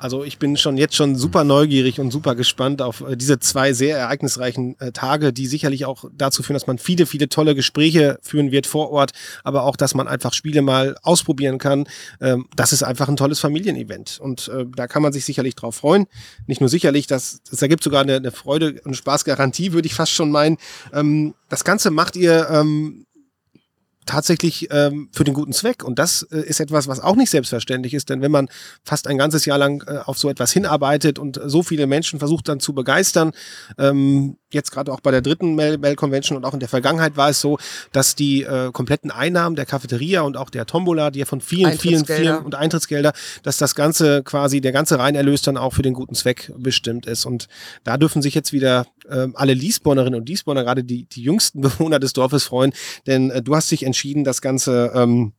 Also 0.00 0.24
ich 0.24 0.38
bin 0.38 0.56
schon 0.56 0.78
jetzt 0.78 0.96
schon 0.96 1.14
super 1.14 1.44
neugierig 1.44 2.00
und 2.00 2.10
super 2.10 2.34
gespannt 2.34 2.80
auf 2.80 3.02
äh, 3.02 3.18
diese 3.18 3.38
zwei 3.38 3.74
sehr 3.74 3.98
ereignisreichen 3.98 4.80
äh, 4.80 4.92
Tage, 4.92 5.34
die 5.34 5.46
sicherlich 5.46 5.84
auch 5.84 6.06
dazu 6.16 6.42
führen, 6.42 6.54
dass 6.54 6.66
man 6.66 6.78
viele, 6.78 7.04
viele 7.04 7.28
tolle 7.28 7.54
Gespräche 7.54 8.18
führen 8.22 8.50
wird 8.50 8.66
vor 8.66 8.90
Ort, 8.90 9.12
aber 9.44 9.64
auch, 9.64 9.76
dass 9.76 9.94
man 9.94 10.08
einfach 10.08 10.32
Spiele 10.32 10.62
mal 10.62 10.96
ausprobieren 11.02 11.58
kann. 11.58 11.86
Ähm, 12.20 12.46
das 12.56 12.72
ist 12.72 12.82
einfach 12.82 13.10
ein 13.10 13.16
tolles 13.16 13.40
Familienevent 13.40 14.18
und 14.22 14.48
äh, 14.48 14.64
da 14.74 14.86
kann 14.86 15.02
man 15.02 15.12
sich 15.12 15.26
sicherlich 15.26 15.54
drauf 15.54 15.76
freuen. 15.76 16.06
Nicht 16.46 16.62
nur 16.62 16.70
sicherlich, 16.70 17.06
das, 17.06 17.42
das 17.50 17.60
ergibt 17.60 17.84
sogar 17.84 18.00
eine, 18.00 18.16
eine 18.16 18.30
Freude 18.30 18.80
und 18.84 18.96
Spaßgarantie, 18.96 19.72
würde 19.72 19.86
ich 19.86 19.94
fast 19.94 20.12
schon 20.12 20.30
meinen. 20.30 20.56
Ähm, 20.94 21.34
das 21.50 21.62
Ganze 21.62 21.90
macht 21.90 22.16
ihr 22.16 22.48
ähm, 22.50 23.04
tatsächlich 24.10 24.68
ähm, 24.72 25.08
für 25.12 25.22
den 25.22 25.34
guten 25.34 25.52
Zweck. 25.52 25.84
Und 25.84 25.98
das 26.00 26.22
äh, 26.32 26.40
ist 26.40 26.58
etwas, 26.58 26.88
was 26.88 26.98
auch 26.98 27.14
nicht 27.14 27.30
selbstverständlich 27.30 27.94
ist, 27.94 28.10
denn 28.10 28.22
wenn 28.22 28.32
man 28.32 28.48
fast 28.84 29.06
ein 29.06 29.18
ganzes 29.18 29.44
Jahr 29.44 29.56
lang 29.56 29.84
äh, 29.86 29.98
auf 29.98 30.18
so 30.18 30.28
etwas 30.28 30.52
hinarbeitet 30.52 31.18
und 31.18 31.40
so 31.44 31.62
viele 31.62 31.86
Menschen 31.86 32.18
versucht 32.18 32.48
dann 32.48 32.58
zu 32.58 32.74
begeistern, 32.74 33.30
ähm, 33.78 34.36
jetzt 34.52 34.72
gerade 34.72 34.92
auch 34.92 35.00
bei 35.00 35.12
der 35.12 35.22
dritten 35.22 35.54
Mail, 35.54 35.78
Mail 35.78 35.94
Convention 35.94 36.36
und 36.36 36.44
auch 36.44 36.54
in 36.54 36.60
der 36.60 36.68
Vergangenheit 36.68 37.16
war 37.16 37.30
es 37.30 37.40
so, 37.40 37.58
dass 37.92 38.16
die 38.16 38.42
äh, 38.42 38.72
kompletten 38.72 39.12
Einnahmen 39.12 39.54
der 39.54 39.64
Cafeteria 39.64 40.22
und 40.22 40.36
auch 40.36 40.50
der 40.50 40.66
Tombola, 40.66 41.12
die 41.12 41.20
ja 41.20 41.24
von 41.24 41.40
vielen, 41.40 41.78
vielen, 41.78 42.04
vielen 42.04 42.38
und 42.38 42.56
Eintrittsgelder, 42.56 43.12
dass 43.44 43.58
das 43.58 43.76
Ganze 43.76 44.24
quasi, 44.24 44.60
der 44.60 44.72
ganze 44.72 44.98
Reinerlös 44.98 45.42
dann 45.42 45.56
auch 45.56 45.74
für 45.74 45.82
den 45.82 45.94
guten 45.94 46.16
Zweck 46.16 46.52
bestimmt 46.56 47.06
ist. 47.06 47.26
Und 47.26 47.46
da 47.84 47.96
dürfen 47.96 48.22
sich 48.22 48.34
jetzt 48.34 48.52
wieder 48.52 48.86
äh, 49.08 49.28
alle 49.34 49.54
Liesbornerinnen 49.54 50.20
und 50.20 50.28
Liesborner, 50.28 50.64
gerade 50.64 50.84
die, 50.84 51.04
die 51.04 51.22
jüngsten 51.22 51.60
Bewohner 51.62 51.98
des 51.98 52.12
Dorfes 52.12 52.44
freuen, 52.44 52.72
denn 53.06 53.30
äh, 53.30 53.42
du 53.42 53.54
hast 53.54 53.70
dich 53.70 53.84
entschieden, 53.84 54.24
das 54.24 54.40
Ganze 54.40 54.92
ähm, 54.94 55.32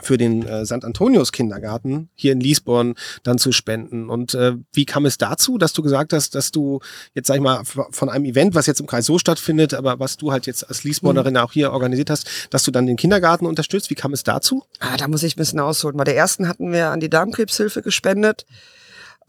für 0.00 0.16
den 0.16 0.46
äh, 0.46 0.64
St. 0.64 0.84
Antonius 0.84 1.32
Kindergarten 1.32 2.08
hier 2.14 2.32
in 2.32 2.40
Liesborn 2.40 2.94
dann 3.24 3.36
zu 3.36 3.52
spenden. 3.52 4.08
Und 4.08 4.32
äh, 4.34 4.54
wie 4.72 4.86
kam 4.86 5.04
es 5.04 5.18
dazu, 5.18 5.58
dass 5.58 5.74
du 5.74 5.82
gesagt 5.82 6.14
hast, 6.14 6.34
dass 6.34 6.50
du 6.50 6.80
jetzt, 7.14 7.26
sag 7.26 7.36
ich 7.36 7.42
mal, 7.42 7.62
von 7.64 8.08
einem 8.08 8.24
Event, 8.24 8.54
was 8.54 8.66
jetzt 8.66 8.80
im 8.80 8.86
Kreis 8.86 9.04
so 9.04 9.18
stattfindet, 9.18 9.74
aber 9.74 10.00
was 10.00 10.16
du 10.16 10.32
halt 10.32 10.46
jetzt 10.46 10.66
als 10.66 10.84
Liesbornerin 10.84 11.34
mhm. 11.34 11.40
auch 11.40 11.52
hier 11.52 11.72
organisiert 11.72 12.08
hast, 12.08 12.26
dass 12.50 12.64
du 12.64 12.70
dann 12.70 12.86
den 12.86 12.96
Kindergarten 12.96 13.44
unterstützt? 13.44 13.90
Wie 13.90 13.94
kam 13.94 14.14
es 14.14 14.22
dazu? 14.22 14.64
Ah, 14.80 14.96
da 14.96 15.08
muss 15.08 15.22
ich 15.22 15.36
ein 15.36 15.40
bisschen 15.40 15.60
ausholen. 15.60 15.96
Bei 15.96 16.04
der 16.04 16.16
ersten 16.16 16.48
hatten 16.48 16.72
wir 16.72 16.88
an 16.90 17.00
die 17.00 17.10
Darmkrebshilfe 17.10 17.82
gespendet. 17.82 18.46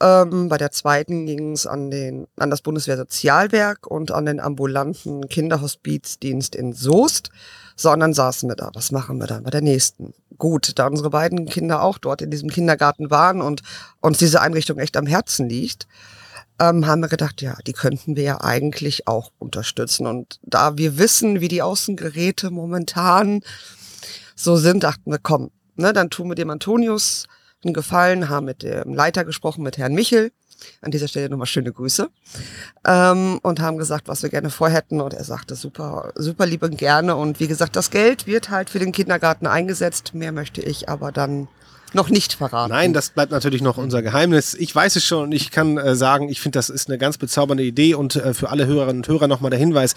Ähm, 0.03 0.49
bei 0.49 0.57
der 0.57 0.71
zweiten 0.71 1.25
ging 1.25 1.53
es 1.53 1.65
an, 1.65 1.89
den, 1.89 2.27
an 2.35 2.49
das 2.49 2.61
Bundeswehrsozialwerk 2.61 3.87
und 3.87 4.11
an 4.11 4.25
den 4.25 4.41
ambulanten 4.41 5.29
Kinderhospizdienst 5.29 6.55
in 6.55 6.73
Soest. 6.73 7.29
Sondern 7.75 8.13
saßen 8.13 8.47
wir 8.49 8.55
da. 8.55 8.69
Was 8.73 8.91
machen 8.91 9.17
wir 9.17 9.25
dann 9.25 9.43
bei 9.43 9.49
der 9.49 9.61
nächsten? 9.61 10.13
Gut, 10.37 10.77
da 10.77 10.85
unsere 10.85 11.09
beiden 11.09 11.45
Kinder 11.45 11.81
auch 11.81 11.97
dort 11.97 12.21
in 12.21 12.29
diesem 12.29 12.49
Kindergarten 12.49 13.09
waren 13.09 13.41
und 13.41 13.63
uns 13.99 14.19
diese 14.19 14.41
Einrichtung 14.41 14.77
echt 14.77 14.95
am 14.95 15.07
Herzen 15.07 15.49
liegt, 15.49 15.87
ähm, 16.59 16.85
haben 16.85 17.01
wir 17.01 17.07
gedacht, 17.07 17.41
ja, 17.41 17.57
die 17.65 17.73
könnten 17.73 18.15
wir 18.15 18.23
ja 18.23 18.41
eigentlich 18.41 19.07
auch 19.07 19.31
unterstützen. 19.39 20.05
Und 20.05 20.39
da 20.43 20.77
wir 20.77 20.99
wissen, 20.99 21.41
wie 21.41 21.47
die 21.47 21.63
Außengeräte 21.63 22.51
momentan 22.51 23.41
so 24.35 24.55
sind, 24.57 24.83
dachten 24.83 25.09
wir, 25.09 25.19
komm, 25.19 25.49
ne, 25.75 25.93
dann 25.93 26.11
tun 26.11 26.29
wir 26.29 26.35
dem 26.35 26.51
Antonius 26.51 27.25
einen 27.65 27.73
Gefallen, 27.73 28.29
haben 28.29 28.45
mit 28.45 28.63
dem 28.63 28.93
Leiter 28.93 29.25
gesprochen, 29.25 29.63
mit 29.63 29.77
Herrn 29.77 29.93
Michel. 29.93 30.31
An 30.81 30.91
dieser 30.91 31.09
Stelle 31.09 31.29
nochmal 31.29 31.47
schöne 31.47 31.73
Grüße. 31.73 32.09
Ähm, 32.87 33.39
und 33.43 33.59
haben 33.59 33.77
gesagt, 33.77 34.07
was 34.07 34.23
wir 34.23 34.29
gerne 34.29 34.49
vorhätten. 34.49 35.01
Und 35.01 35.13
er 35.13 35.23
sagte, 35.23 35.55
super, 35.55 36.13
super 36.15 36.45
lieb 36.45 36.63
und 36.63 36.77
gerne. 36.77 37.15
Und 37.15 37.39
wie 37.39 37.47
gesagt, 37.47 37.75
das 37.75 37.91
Geld 37.91 38.27
wird 38.27 38.49
halt 38.49 38.69
für 38.69 38.79
den 38.79 38.93
Kindergarten 38.93 39.45
eingesetzt. 39.45 40.13
Mehr 40.13 40.31
möchte 40.31 40.61
ich 40.61 40.87
aber 40.87 41.11
dann 41.11 41.49
noch 41.93 42.09
nicht 42.09 42.33
verraten. 42.33 42.71
Nein, 42.71 42.93
das 42.93 43.09
bleibt 43.11 43.31
natürlich 43.31 43.61
noch 43.61 43.77
unser 43.77 44.01
Geheimnis. 44.01 44.53
Ich 44.53 44.73
weiß 44.73 44.95
es 44.95 45.05
schon 45.05 45.23
und 45.23 45.31
ich 45.31 45.51
kann 45.51 45.77
äh, 45.77 45.95
sagen, 45.95 46.29
ich 46.29 46.41
finde, 46.41 46.57
das 46.57 46.69
ist 46.69 46.89
eine 46.89 46.97
ganz 46.97 47.17
bezaubernde 47.17 47.63
Idee 47.63 47.93
und 47.95 48.15
äh, 48.15 48.33
für 48.33 48.49
alle 48.49 48.65
Hörerinnen 48.65 48.97
und 49.03 49.07
Hörer 49.07 49.27
nochmal 49.27 49.51
der 49.51 49.59
Hinweis, 49.59 49.93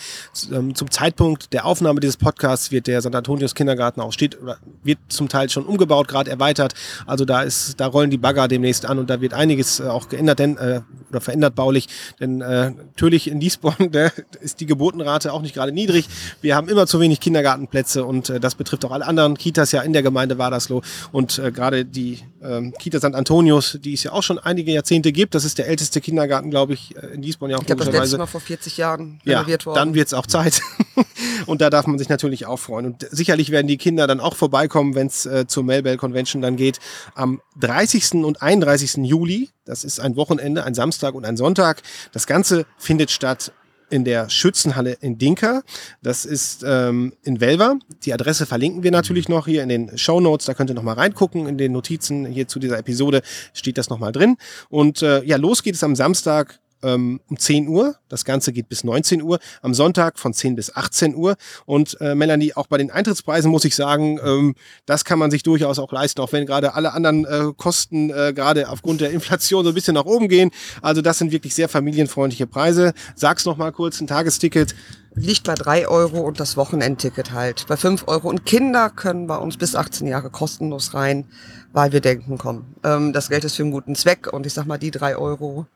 ähm, 0.53 0.75
zum 0.75 0.91
Zeitpunkt 0.91 1.53
der 1.53 1.65
Aufnahme 1.65 2.01
dieses 2.01 2.17
Podcasts 2.17 2.71
wird 2.71 2.87
der 2.87 3.01
St. 3.01 3.15
Antonius 3.15 3.55
Kindergarten 3.55 4.01
auch 4.01 4.13
steht, 4.13 4.37
wird 4.83 4.99
zum 5.09 5.29
Teil 5.29 5.49
schon 5.49 5.65
umgebaut, 5.65 6.09
gerade 6.09 6.31
erweitert. 6.31 6.75
Also 7.07 7.25
da 7.25 7.43
ist, 7.43 7.81
da 7.81 7.87
rollen 7.87 8.11
die 8.11 8.19
Bagger 8.19 8.49
demnächst 8.49 8.87
an 8.87 8.99
und 8.99 9.09
da 9.09 9.21
wird 9.21 9.35
einiges 9.35 9.81
äh, 9.81 9.85
auch 9.85 10.09
geändert, 10.09 10.39
denn, 10.39 10.57
äh, 10.57 10.83
oder 11.11 11.21
verändert 11.21 11.55
baulich, 11.55 11.89
denn 12.21 12.41
äh, 12.41 12.71
natürlich 12.71 13.29
in 13.29 13.41
Liesborn 13.41 13.77
da 13.93 14.11
ist 14.41 14.61
die 14.61 14.67
Geburtenrate 14.67 15.33
auch 15.33 15.43
nicht 15.43 15.55
gerade 15.55 15.73
niedrig. 15.73 16.09
Wir 16.43 16.57
haben 16.57 16.69
immer 16.69 16.87
zu 16.87 17.01
wenig 17.01 17.21
Kindergartenplätze 17.21 18.05
und 18.05 18.31
äh, 18.31 18.41
das 18.41 18.55
betrifft 18.55 18.85
auch 18.85 18.91
alle 18.91 19.07
anderen 19.07 19.39
Kitas 19.39 19.73
ja 19.73 19.83
in 19.83 19.93
der 19.93 20.03
Gemeinde 20.03 20.39
Wadersloh 20.39 20.83
und 21.13 21.41
gerade 21.55 21.86
die 21.87 22.21
ähm, 22.43 22.73
Kita 22.79 22.99
St. 22.99 23.15
Antonius, 23.15 23.79
die 23.81 23.95
es 23.95 24.03
ja 24.03 24.13
auch 24.13 24.23
schon 24.23 24.39
einige 24.39 24.73
Jahrzehnte 24.73 25.13
gibt. 25.13 25.35
Das 25.35 25.45
ist 25.45 25.59
der 25.59 25.69
älteste 25.69 26.01
Kindergarten, 26.01 26.51
glaube 26.51 26.75
ich, 26.75 26.97
äh, 26.97 27.15
in 27.15 27.23
Liesborn 27.23 27.51
ja 27.51 27.57
auch. 27.57 27.63
Ich 27.63 27.67
glaube, 27.67 27.85
das 27.85 27.95
letzte 27.95 28.19
Mal 28.19 28.27
vor 28.27 28.41
40 28.41 28.77
Jahren 28.77 29.21
renoviert 29.25 29.63
ja, 29.63 29.67
worden. 29.67 29.77
Dann 29.77 29.95
wird 29.95 30.09
es 30.09 30.15
auch 30.15 30.27
Zeit. 30.27 30.61
und 31.47 31.61
da 31.61 31.71
darf 31.71 31.87
man 31.87 31.99
sich 31.99 32.09
natürlich 32.09 32.47
auch 32.47 32.59
freuen. 32.59 32.87
Und 32.87 33.07
sicherlich 33.11 33.51
werden 33.51 33.67
die 33.67 33.79
Kinder 33.79 34.07
dann 34.07 34.21
auch 34.21 34.37
vorbeikommen, 34.37 34.95
wenn 34.95 35.07
es 35.07 35.27
äh, 35.27 35.47
zur 35.47 35.65
Melbell 35.65 35.97
Convention 35.97 36.43
dann 36.43 36.57
geht. 36.57 36.79
Am 37.15 37.41
30. 37.61 38.25
und 38.25 38.43
31. 38.43 38.97
Juli, 39.05 39.51
das 39.65 39.85
ist 39.85 40.01
ein 40.01 40.17
Wochenende, 40.17 40.65
ein 40.65 40.75
Samstag 40.75 41.15
und 41.15 41.25
ein 41.25 41.37
Sonntag. 41.37 41.83
Das 42.13 42.27
Ganze 42.27 42.67
findet 42.79 43.11
statt 43.11 43.53
in 43.91 44.05
der 44.05 44.29
Schützenhalle 44.29 44.93
in 45.01 45.19
Dinker. 45.19 45.63
Das 46.03 46.25
ist 46.25 46.65
ähm, 46.67 47.13
in 47.23 47.41
Welver. 47.41 47.79
Die 48.05 48.13
Adresse 48.13 48.47
verlinken 48.47 48.83
wir 48.83 48.91
natürlich 48.91 49.29
noch 49.29 49.47
hier 49.47 49.63
in 49.63 49.69
den 49.69 49.99
Show 49.99 50.21
Notes. 50.21 50.47
Da 50.47 50.55
könnt 50.55 50.71
ihr 50.71 50.75
noch 50.75 50.83
mal 50.83 50.95
reingucken. 50.95 51.47
In 51.47 51.59
den 51.59 51.73
Notizen 51.73 52.27
hier 52.27 52.49
zu 52.49 52.59
dieser 52.59 52.79
Episode 52.79 53.23
steht 53.53 53.79
das 53.79 53.89
noch 53.89 53.99
mal 53.99 54.13
drin. 54.13 54.37
Und 54.69 55.03
äh, 55.03 55.23
ja, 55.25 55.37
los 55.37 55.63
geht 55.63 55.75
es 55.75 55.85
am 55.85 55.95
Samstag 55.95 56.59
ähm, 56.83 57.21
um 57.29 57.39
10 57.39 57.69
Uhr. 57.69 57.97
Das 58.09 58.25
Ganze 58.25 58.53
geht 58.53 58.69
bis 58.69 58.85
19 58.85 59.23
Uhr. 59.23 59.39
Am 59.63 59.75
Sonntag 59.75 60.19
von 60.19 60.33
10 60.33 60.57
bis 60.57 60.75
18 60.75 61.15
Uhr. 61.15 61.37
Und 61.65 62.01
äh, 62.01 62.15
Melanie, 62.15 62.55
auch 62.55 62.67
bei 62.67 62.79
den 62.79 62.91
Eintrittspreisen 62.91 63.51
muss 63.51 63.65
ich 63.65 63.75
sagen, 63.75 64.19
ähm, 64.25 64.55
das 64.87 65.05
kann 65.05 65.19
man 65.19 65.31
sich 65.31 65.43
durchaus 65.43 65.79
auch 65.79 65.93
leisten, 65.93 66.21
auch 66.21 66.33
wenn 66.33 66.47
gerade 66.47 66.75
alle 66.75 66.93
anderen 66.93 67.25
äh, 67.25 67.53
Kosten 67.57 68.11
äh, 68.11 68.33
gerade 68.35 68.69
aufgrund 68.69 69.01
der 69.01 69.11
Inflation 69.11 69.65
so 69.65 69.71
ein 69.71 69.75
bisschen 69.75 69.95
nach 69.95 70.05
oben 70.05 70.29
gehen. 70.29 70.51
Also 70.83 71.03
das 71.03 71.19
sind 71.19 71.33
wirklich 71.33 71.55
sehr 71.55 71.69
familienfreundliche 71.69 72.47
Preise. 72.47 72.93
Sag's 73.15 73.45
noch 73.45 73.57
mal 73.57 73.73
kurz, 73.73 74.01
ein 74.01 74.07
Tagesticket 74.07 74.75
liegt 75.17 75.45
bei 75.45 75.55
drei 75.55 75.89
Euro 75.89 76.21
und 76.21 76.39
das 76.39 76.57
Wochenendticket 76.57 77.33
halt 77.33 77.67
bei 77.67 77.77
fünf 77.77 78.05
Euro. 78.07 78.29
Und 78.29 78.45
Kinder 78.45 78.91
können 78.91 79.27
bei 79.27 79.37
uns 79.37 79.57
bis 79.57 79.75
18 79.75 80.07
Jahre 80.07 80.31
kostenlos 80.31 80.95
rein, 80.95 81.25
weil 81.73 81.93
wir 81.93 82.01
denken, 82.01 82.39
komm, 82.39 82.67
ähm, 82.85 83.13
das 83.13 83.31
Geld 83.31 83.45
ist 83.45 83.57
für 83.57 83.63
einen 83.63 83.73
guten 83.73 83.95
Zweck 83.97 84.33
und 84.33 84.47
ich 84.47 84.53
sag 84.53 84.67
mal, 84.67 84.79
die 84.79 84.91
drei 84.91 85.17
Euro, 85.17 85.67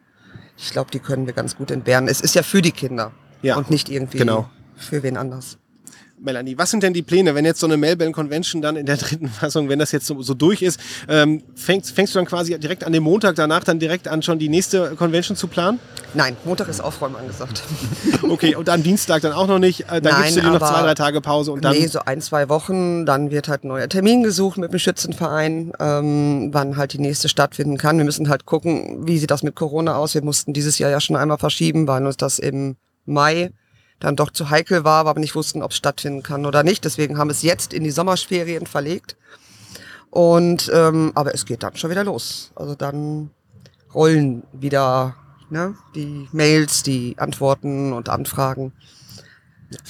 ich 0.62 0.70
glaube, 0.70 0.90
die 0.90 0.98
können 0.98 1.26
wir 1.26 1.32
ganz 1.32 1.56
gut 1.56 1.70
entbehren. 1.70 2.06
Es 2.08 2.20
ist 2.20 2.34
ja 2.34 2.42
für 2.42 2.62
die 2.62 2.72
Kinder 2.72 3.12
Ja, 3.42 3.56
und 3.56 3.70
nicht 3.70 3.88
irgendwie 3.88 4.18
genau. 4.18 4.50
für 4.76 5.02
wen 5.02 5.16
anders. 5.16 5.58
Melanie, 6.22 6.58
was 6.58 6.70
sind 6.70 6.82
denn 6.82 6.92
die 6.92 7.02
Pläne, 7.02 7.34
wenn 7.34 7.44
jetzt 7.44 7.60
so 7.60 7.66
eine 7.66 7.76
Melbourne 7.76 8.12
Convention 8.12 8.60
dann 8.60 8.76
in 8.76 8.86
der 8.86 8.96
dritten 8.96 9.28
Fassung, 9.40 9.68
wenn 9.68 9.78
das 9.78 9.92
jetzt 9.92 10.06
so, 10.06 10.20
so 10.22 10.34
durch 10.34 10.62
ist, 10.62 10.78
ähm, 11.08 11.42
fängst, 11.54 11.92
fängst 11.92 12.14
du 12.14 12.18
dann 12.18 12.26
quasi 12.26 12.58
direkt 12.58 12.84
an 12.84 12.92
dem 12.92 13.02
Montag 13.02 13.36
danach 13.36 13.64
dann 13.64 13.78
direkt 13.78 14.06
an, 14.08 14.22
schon 14.22 14.38
die 14.38 14.48
nächste 14.48 14.94
Convention 14.96 15.36
zu 15.36 15.48
planen? 15.48 15.80
Nein, 16.14 16.36
Montag 16.44 16.68
ist 16.68 16.80
Aufräumen 16.80 17.16
angesagt. 17.16 17.62
Okay, 18.22 18.54
und 18.54 18.68
dann 18.68 18.82
Dienstag 18.82 19.22
dann 19.22 19.32
auch 19.32 19.46
noch 19.46 19.58
nicht. 19.58 19.80
Äh, 19.82 20.00
dann 20.00 20.12
Nein, 20.12 20.22
gibst 20.22 20.36
du 20.36 20.40
dir 20.42 20.50
noch 20.50 20.58
zwei, 20.58 20.82
drei 20.82 20.94
Tage 20.94 21.20
Pause 21.20 21.52
und 21.52 21.64
dann. 21.64 21.76
nee, 21.76 21.86
so 21.86 22.00
ein, 22.00 22.20
zwei 22.20 22.48
Wochen, 22.48 23.04
dann 23.04 23.30
wird 23.30 23.48
halt 23.48 23.64
ein 23.64 23.68
neuer 23.68 23.88
Termin 23.88 24.22
gesucht 24.22 24.56
mit 24.58 24.72
dem 24.72 24.78
Schützenverein, 24.78 25.72
ähm, 25.80 26.50
wann 26.52 26.76
halt 26.76 26.92
die 26.92 26.98
nächste 26.98 27.28
stattfinden 27.28 27.76
kann. 27.76 27.98
Wir 27.98 28.04
müssen 28.04 28.28
halt 28.28 28.46
gucken, 28.46 29.06
wie 29.06 29.18
sieht 29.18 29.30
das 29.30 29.42
mit 29.42 29.56
Corona 29.56 29.96
aus. 29.96 30.14
Wir 30.14 30.22
mussten 30.22 30.52
dieses 30.52 30.78
Jahr 30.78 30.90
ja 30.90 31.00
schon 31.00 31.16
einmal 31.16 31.38
verschieben, 31.38 31.88
weil 31.88 32.06
uns 32.06 32.16
das 32.16 32.38
im 32.38 32.76
Mai 33.04 33.50
dann 34.00 34.16
doch 34.16 34.30
zu 34.30 34.50
heikel 34.50 34.84
war, 34.84 35.06
aber 35.06 35.20
nicht 35.20 35.34
wussten, 35.34 35.62
ob 35.62 35.70
es 35.70 35.76
stattfinden 35.76 36.22
kann 36.22 36.46
oder 36.46 36.62
nicht. 36.62 36.84
Deswegen 36.84 37.18
haben 37.18 37.28
wir 37.28 37.32
es 37.32 37.42
jetzt 37.42 37.72
in 37.72 37.84
die 37.84 37.90
Sommerferien 37.90 38.66
verlegt. 38.66 39.16
Und 40.10 40.70
ähm, 40.74 41.12
aber 41.14 41.34
es 41.34 41.46
geht 41.46 41.62
dann 41.62 41.76
schon 41.76 41.90
wieder 41.90 42.02
los. 42.02 42.50
Also 42.56 42.74
dann 42.74 43.30
rollen 43.94 44.42
wieder 44.52 45.14
ne, 45.50 45.74
die 45.94 46.28
Mails, 46.32 46.82
die 46.82 47.14
Antworten 47.18 47.92
und 47.92 48.08
Anfragen. 48.08 48.72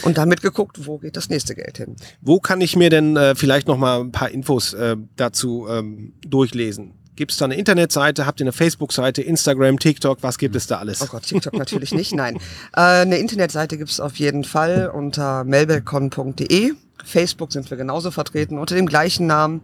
Und 0.03 0.19
dann 0.19 0.29
wird 0.29 0.43
geguckt, 0.43 0.87
wo 0.87 0.99
geht 0.99 1.17
das 1.17 1.31
nächste 1.31 1.55
Geld 1.55 1.79
hin. 1.79 1.97
Wo 2.21 2.39
kann 2.39 2.61
ich 2.61 2.77
mir 2.77 2.91
denn 2.91 3.17
äh, 3.17 3.35
vielleicht 3.35 3.67
noch 3.67 3.79
mal 3.79 4.01
ein 4.01 4.13
paar 4.13 4.31
Infos 4.31 4.75
äh, 4.75 4.97
dazu 5.17 5.67
ähm, 5.71 6.13
durchlesen? 6.27 7.00
Gibt 7.21 7.33
es 7.33 7.37
da 7.37 7.45
eine 7.45 7.57
Internetseite? 7.57 8.25
Habt 8.25 8.41
ihr 8.41 8.45
eine 8.45 8.53
Facebook-Seite, 8.53 9.21
Instagram, 9.21 9.79
TikTok? 9.79 10.23
Was 10.23 10.39
gibt 10.39 10.57
es 10.57 10.67
da 10.67 10.79
alles? 10.79 11.03
Oh 11.03 11.07
Gott, 11.07 11.25
TikTok 11.25 11.53
natürlich 11.53 11.93
nicht, 11.93 12.15
nein. 12.15 12.37
Äh, 12.75 12.81
eine 13.03 13.19
Internetseite 13.19 13.77
gibt's 13.77 14.01
auf 14.01 14.17
jeden 14.17 14.43
Fall 14.43 14.91
unter 14.91 15.45
melbelcon.de. 15.45 16.73
Facebook 17.05 17.53
sind 17.53 17.69
wir 17.69 17.77
genauso 17.77 18.11
vertreten 18.11 18.57
unter 18.57 18.75
dem 18.75 18.87
gleichen 18.87 19.27
Namen. 19.27 19.61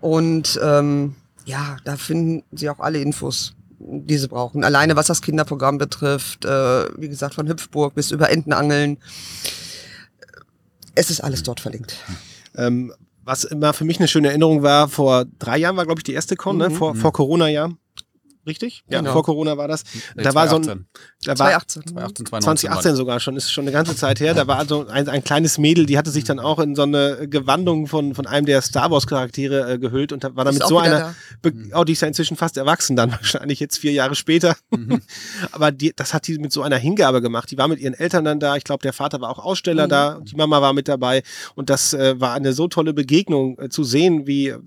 Und 0.00 0.58
ähm, 0.60 1.14
ja, 1.44 1.76
da 1.84 1.96
finden 1.96 2.42
Sie 2.50 2.68
auch 2.68 2.80
alle 2.80 2.98
Infos, 2.98 3.54
die 3.78 4.18
Sie 4.18 4.26
brauchen. 4.26 4.64
Alleine 4.64 4.96
was 4.96 5.06
das 5.06 5.22
Kinderprogramm 5.22 5.78
betrifft, 5.78 6.44
äh, 6.44 6.88
wie 6.98 7.08
gesagt, 7.08 7.34
von 7.34 7.46
Hüpfburg 7.46 7.94
bis 7.94 8.10
über 8.10 8.28
Entenangeln. 8.30 8.98
Es 10.96 11.10
ist 11.10 11.20
alles 11.20 11.44
dort 11.44 11.60
verlinkt. 11.60 11.94
Ähm, 12.56 12.92
was 13.24 13.44
immer 13.44 13.72
für 13.72 13.84
mich 13.84 13.98
eine 13.98 14.08
schöne 14.08 14.28
Erinnerung 14.28 14.62
war, 14.62 14.88
vor 14.88 15.24
drei 15.38 15.58
Jahren 15.58 15.76
war, 15.76 15.84
glaube 15.84 16.00
ich, 16.00 16.04
die 16.04 16.12
erste 16.12 16.36
Con, 16.36 16.56
ne? 16.56 16.70
vor, 16.70 16.94
vor 16.94 17.12
Corona-Jahr. 17.12 17.72
Richtig? 18.46 18.84
Ja, 18.88 18.98
Genau. 18.98 19.12
vor 19.12 19.22
Corona 19.22 19.56
war 19.56 19.68
das. 19.68 19.84
Nee, 20.16 20.22
da 20.22 20.34
war 20.34 20.48
so 20.48 20.56
ein, 20.56 20.64
2018. 20.64 20.86
da 21.24 21.30
war 21.30 21.36
2018. 21.36 21.86
2018, 21.86 22.26
2019 22.26 22.26
2018 22.26 22.96
sogar 22.96 23.20
schon, 23.20 23.36
ist 23.36 23.52
schon 23.52 23.64
eine 23.64 23.72
ganze 23.72 23.94
Zeit 23.94 24.20
her. 24.20 24.34
Da 24.34 24.46
war 24.46 24.66
so 24.66 24.86
ein, 24.86 25.08
ein 25.08 25.22
kleines 25.22 25.58
Mädel, 25.58 25.86
die 25.86 25.96
hatte 25.96 26.10
sich 26.10 26.24
dann 26.24 26.40
auch 26.40 26.58
in 26.58 26.74
so 26.74 26.82
eine 26.82 27.28
Gewandung 27.28 27.86
von, 27.86 28.14
von 28.14 28.26
einem 28.26 28.46
der 28.46 28.60
Star 28.62 28.90
Wars 28.90 29.06
Charaktere 29.06 29.72
äh, 29.72 29.78
gehült 29.78 30.12
und 30.12 30.24
war 30.24 30.44
dann 30.44 30.48
Ist 30.48 30.54
mit 30.54 30.62
auch 30.64 30.68
so 30.68 30.78
einer, 30.78 31.14
Be 31.40 31.52
oh, 31.74 31.84
die 31.84 31.92
ist 31.92 32.02
ja 32.02 32.08
inzwischen 32.08 32.36
fast 32.36 32.56
erwachsen 32.56 32.96
dann, 32.96 33.10
wahrscheinlich 33.12 33.60
jetzt 33.60 33.78
vier 33.78 33.92
Jahre 33.92 34.14
später. 34.14 34.56
Aber 35.52 35.70
die, 35.70 35.92
das 35.94 36.12
hat 36.14 36.26
die 36.26 36.38
mit 36.38 36.52
so 36.52 36.62
einer 36.62 36.76
Hingabe 36.78 37.22
gemacht. 37.22 37.50
Die 37.50 37.58
war 37.58 37.68
mit 37.68 37.78
ihren 37.78 37.94
Eltern 37.94 38.24
dann 38.24 38.40
da. 38.40 38.56
Ich 38.56 38.64
glaube, 38.64 38.82
der 38.82 38.92
Vater 38.92 39.20
war 39.20 39.30
auch 39.30 39.38
Aussteller 39.38 39.86
da. 39.88 40.20
Die 40.20 40.36
Mama 40.36 40.60
war 40.60 40.72
mit 40.72 40.88
dabei. 40.88 41.22
Und 41.54 41.70
das 41.70 41.94
äh, 41.94 42.20
war 42.20 42.34
eine 42.34 42.52
so 42.52 42.68
tolle 42.68 42.92
Begegnung 42.92 43.58
äh, 43.58 43.68
zu 43.68 43.84
sehen, 43.84 44.26
wie 44.26 44.48
äh, 44.48 44.58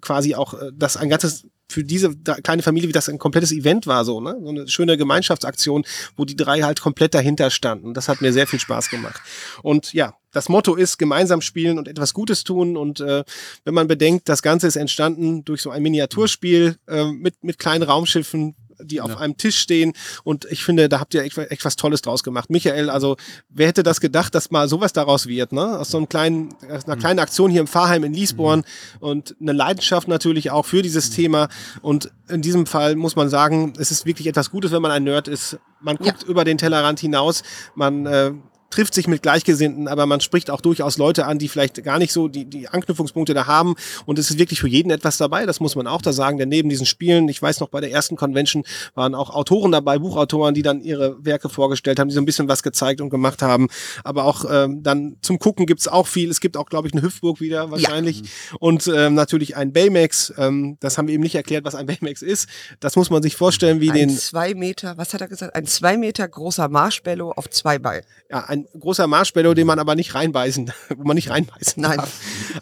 quasi 0.00 0.34
auch 0.34 0.54
äh, 0.54 0.70
das 0.74 0.96
ein 0.96 1.08
ganzes 1.08 1.46
für 1.70 1.84
diese 1.84 2.16
kleine 2.42 2.62
Familie, 2.62 2.88
wie 2.88 2.92
das 2.92 3.08
ein 3.08 3.18
komplettes 3.18 3.52
Event 3.52 3.86
war, 3.86 4.04
so, 4.04 4.20
ne? 4.20 4.36
So 4.42 4.48
eine 4.48 4.68
schöne 4.68 4.96
Gemeinschaftsaktion, 4.96 5.84
wo 6.16 6.24
die 6.24 6.36
drei 6.36 6.62
halt 6.62 6.80
komplett 6.80 7.14
dahinter 7.14 7.50
standen. 7.50 7.94
Das 7.94 8.08
hat 8.08 8.20
mir 8.20 8.32
sehr 8.32 8.46
viel 8.46 8.58
Spaß 8.58 8.88
gemacht. 8.88 9.20
Und 9.62 9.92
ja, 9.92 10.14
das 10.32 10.48
Motto 10.48 10.74
ist 10.74 10.98
gemeinsam 10.98 11.40
spielen 11.40 11.78
und 11.78 11.88
etwas 11.88 12.14
Gutes 12.14 12.44
tun. 12.44 12.76
Und 12.76 13.00
äh, 13.00 13.24
wenn 13.64 13.74
man 13.74 13.86
bedenkt, 13.86 14.28
das 14.28 14.42
Ganze 14.42 14.66
ist 14.66 14.76
entstanden 14.76 15.44
durch 15.44 15.60
so 15.62 15.70
ein 15.70 15.82
Miniaturspiel 15.82 16.76
äh, 16.86 17.04
mit, 17.04 17.44
mit 17.44 17.58
kleinen 17.58 17.82
Raumschiffen, 17.82 18.54
die 18.82 19.00
auf 19.00 19.16
einem 19.16 19.36
Tisch 19.36 19.58
stehen. 19.58 19.92
Und 20.24 20.46
ich 20.50 20.64
finde, 20.64 20.88
da 20.88 21.00
habt 21.00 21.14
ihr 21.14 21.22
echt, 21.22 21.38
echt 21.38 21.64
was 21.64 21.76
Tolles 21.76 22.02
draus 22.02 22.22
gemacht. 22.22 22.50
Michael, 22.50 22.90
also 22.90 23.16
wer 23.48 23.68
hätte 23.68 23.82
das 23.82 24.00
gedacht, 24.00 24.34
dass 24.34 24.50
mal 24.50 24.68
sowas 24.68 24.92
daraus 24.92 25.26
wird, 25.26 25.52
ne? 25.52 25.78
Aus 25.78 25.90
so 25.90 25.98
einem 25.98 26.08
kleinen, 26.08 26.54
aus 26.70 26.86
einer 26.86 26.96
kleinen 26.96 27.18
Aktion 27.18 27.50
hier 27.50 27.60
im 27.60 27.66
Pfarrheim 27.66 28.04
in 28.04 28.12
Liesborn 28.12 28.64
und 29.00 29.36
eine 29.40 29.52
Leidenschaft 29.52 30.08
natürlich 30.08 30.50
auch 30.50 30.66
für 30.66 30.82
dieses 30.82 31.10
Thema. 31.10 31.48
Und 31.82 32.10
in 32.28 32.42
diesem 32.42 32.66
Fall 32.66 32.96
muss 32.96 33.16
man 33.16 33.28
sagen, 33.28 33.72
es 33.78 33.90
ist 33.90 34.06
wirklich 34.06 34.26
etwas 34.26 34.50
Gutes, 34.50 34.72
wenn 34.72 34.82
man 34.82 34.90
ein 34.90 35.04
Nerd 35.04 35.28
ist. 35.28 35.58
Man 35.80 35.96
guckt 35.96 36.22
über 36.24 36.44
den 36.44 36.58
Tellerrand 36.58 37.00
hinaus, 37.00 37.42
man 37.74 38.06
äh, 38.06 38.32
trifft 38.70 38.94
sich 38.94 39.08
mit 39.08 39.22
Gleichgesinnten, 39.22 39.88
aber 39.88 40.06
man 40.06 40.20
spricht 40.20 40.50
auch 40.50 40.60
durchaus 40.60 40.98
Leute 40.98 41.26
an, 41.26 41.38
die 41.38 41.48
vielleicht 41.48 41.82
gar 41.84 41.98
nicht 41.98 42.12
so 42.12 42.28
die, 42.28 42.44
die 42.44 42.68
Anknüpfungspunkte 42.68 43.34
da 43.34 43.46
haben. 43.46 43.74
Und 44.06 44.18
es 44.18 44.30
ist 44.30 44.38
wirklich 44.38 44.60
für 44.60 44.68
jeden 44.68 44.90
etwas 44.90 45.16
dabei, 45.16 45.46
das 45.46 45.60
muss 45.60 45.74
man 45.74 45.86
auch 45.86 46.02
da 46.02 46.12
sagen. 46.12 46.38
Denn 46.38 46.48
neben 46.48 46.68
diesen 46.68 46.86
Spielen, 46.86 47.28
ich 47.28 47.40
weiß 47.40 47.60
noch, 47.60 47.68
bei 47.68 47.80
der 47.80 47.90
ersten 47.90 48.16
Convention 48.16 48.64
waren 48.94 49.14
auch 49.14 49.30
Autoren 49.30 49.72
dabei, 49.72 49.98
Buchautoren, 49.98 50.54
die 50.54 50.62
dann 50.62 50.80
ihre 50.80 51.24
Werke 51.24 51.48
vorgestellt 51.48 51.98
haben, 51.98 52.08
die 52.08 52.14
so 52.14 52.20
ein 52.20 52.26
bisschen 52.26 52.48
was 52.48 52.62
gezeigt 52.62 53.00
und 53.00 53.10
gemacht 53.10 53.42
haben. 53.42 53.68
Aber 54.04 54.24
auch 54.24 54.44
ähm, 54.50 54.82
dann 54.82 55.16
zum 55.22 55.38
Gucken 55.38 55.66
gibt's 55.66 55.88
auch 55.88 56.06
viel. 56.06 56.30
Es 56.30 56.40
gibt 56.40 56.56
auch, 56.56 56.66
glaube 56.66 56.88
ich, 56.88 56.94
eine 56.94 57.02
Hüpfburg 57.02 57.40
wieder 57.40 57.70
wahrscheinlich. 57.70 58.22
Und 58.60 58.86
ähm, 58.94 59.14
natürlich 59.14 59.56
ein 59.56 59.72
Baymax. 59.72 60.32
Ähm, 60.36 60.76
das 60.80 60.98
haben 60.98 61.08
wir 61.08 61.14
eben 61.14 61.22
nicht 61.22 61.34
erklärt, 61.34 61.64
was 61.64 61.74
ein 61.74 61.86
Baymax 61.86 62.22
ist. 62.22 62.48
Das 62.80 62.96
muss 62.96 63.10
man 63.10 63.22
sich 63.22 63.36
vorstellen, 63.36 63.80
wie 63.80 63.90
Ein 63.90 63.96
den 63.96 64.10
zwei 64.10 64.54
Meter, 64.54 64.98
was 64.98 65.14
hat 65.14 65.20
er 65.20 65.28
gesagt? 65.28 65.54
Ein 65.54 65.66
zwei 65.66 65.96
Meter 65.96 66.26
großer 66.28 66.68
Marshmallow 66.68 67.30
auf 67.32 67.48
zwei 67.50 67.78
Beinen. 67.78 68.04
ja, 68.30 68.44
ein 68.44 68.57
großer 68.78 69.06
Marshmallow, 69.06 69.54
den 69.54 69.66
man 69.66 69.78
aber 69.78 69.94
nicht 69.94 70.14
reinbeißen, 70.14 70.72
wo 70.96 71.04
man 71.04 71.14
nicht 71.14 71.30
reinbeißen 71.30 71.82
Nein. 71.82 71.98
darf. 71.98 72.12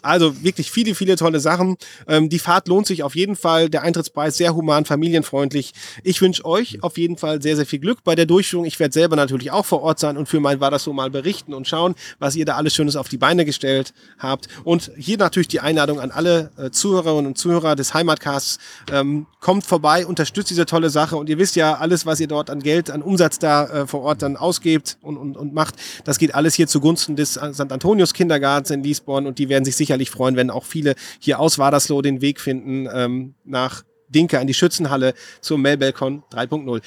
Also 0.01 0.43
wirklich 0.43 0.71
viele, 0.71 0.95
viele 0.95 1.15
tolle 1.15 1.39
Sachen. 1.39 1.77
Ähm, 2.07 2.29
die 2.29 2.39
Fahrt 2.39 2.67
lohnt 2.67 2.87
sich 2.87 3.03
auf 3.03 3.15
jeden 3.15 3.35
Fall. 3.35 3.69
Der 3.69 3.83
Eintrittspreis 3.83 4.37
sehr 4.37 4.55
human, 4.55 4.85
familienfreundlich. 4.85 5.73
Ich 6.03 6.21
wünsche 6.21 6.45
euch 6.45 6.83
auf 6.83 6.97
jeden 6.97 7.17
Fall 7.17 7.41
sehr, 7.41 7.55
sehr 7.55 7.65
viel 7.65 7.79
Glück 7.79 8.03
bei 8.03 8.15
der 8.15 8.25
Durchführung. 8.25 8.65
Ich 8.65 8.79
werde 8.79 8.93
selber 8.93 9.15
natürlich 9.15 9.51
auch 9.51 9.65
vor 9.65 9.81
Ort 9.81 9.99
sein 9.99 10.17
und 10.17 10.27
für 10.27 10.39
mein 10.39 10.59
war 10.59 10.71
das 10.71 10.83
so 10.83 10.93
mal 10.93 11.09
berichten 11.09 11.53
und 11.53 11.67
schauen, 11.67 11.95
was 12.19 12.35
ihr 12.35 12.45
da 12.45 12.55
alles 12.55 12.73
Schönes 12.73 12.95
auf 12.95 13.09
die 13.09 13.17
Beine 13.17 13.45
gestellt 13.45 13.93
habt. 14.17 14.47
Und 14.63 14.91
hier 14.97 15.17
natürlich 15.17 15.47
die 15.47 15.59
Einladung 15.59 15.99
an 15.99 16.11
alle 16.11 16.51
äh, 16.57 16.69
Zuhörerinnen 16.71 17.27
und 17.27 17.37
Zuhörer 17.37 17.75
des 17.75 17.93
Heimatcasts. 17.93 18.59
Ähm, 18.91 19.27
kommt 19.39 19.65
vorbei, 19.65 20.05
unterstützt 20.05 20.49
diese 20.49 20.65
tolle 20.65 20.89
Sache 20.89 21.15
und 21.15 21.29
ihr 21.29 21.37
wisst 21.37 21.55
ja, 21.55 21.75
alles, 21.75 22.05
was 22.05 22.19
ihr 22.19 22.27
dort 22.27 22.49
an 22.49 22.59
Geld, 22.59 22.89
an 22.89 23.01
Umsatz 23.01 23.39
da 23.39 23.65
äh, 23.65 23.87
vor 23.87 24.01
Ort 24.01 24.21
dann 24.21 24.35
ausgebt 24.35 24.97
und, 25.01 25.17
und, 25.17 25.37
und 25.37 25.53
macht, 25.53 25.75
das 26.03 26.17
geht 26.17 26.35
alles 26.35 26.53
hier 26.53 26.67
zugunsten 26.67 27.15
des 27.15 27.33
St. 27.33 27.71
Antonius 27.71 28.13
Kindergartens 28.13 28.71
in 28.71 28.83
Liesborn 28.83 29.27
und 29.27 29.39
die 29.39 29.49
werden 29.49 29.65
sich 29.65 29.75
sicherlich 29.75 30.09
freuen, 30.09 30.35
wenn 30.35 30.49
auch 30.49 30.65
viele 30.65 30.95
hier 31.19 31.39
aus 31.39 31.59
Wadersloh 31.59 32.01
den 32.01 32.21
Weg 32.21 32.39
finden 32.39 32.87
ähm, 32.93 33.35
nach 33.43 33.83
Dinka 34.09 34.39
in 34.39 34.47
die 34.47 34.53
Schützenhalle 34.53 35.13
zur 35.41 35.57
Melbelcon 35.57 36.23
3.0. 36.31 36.81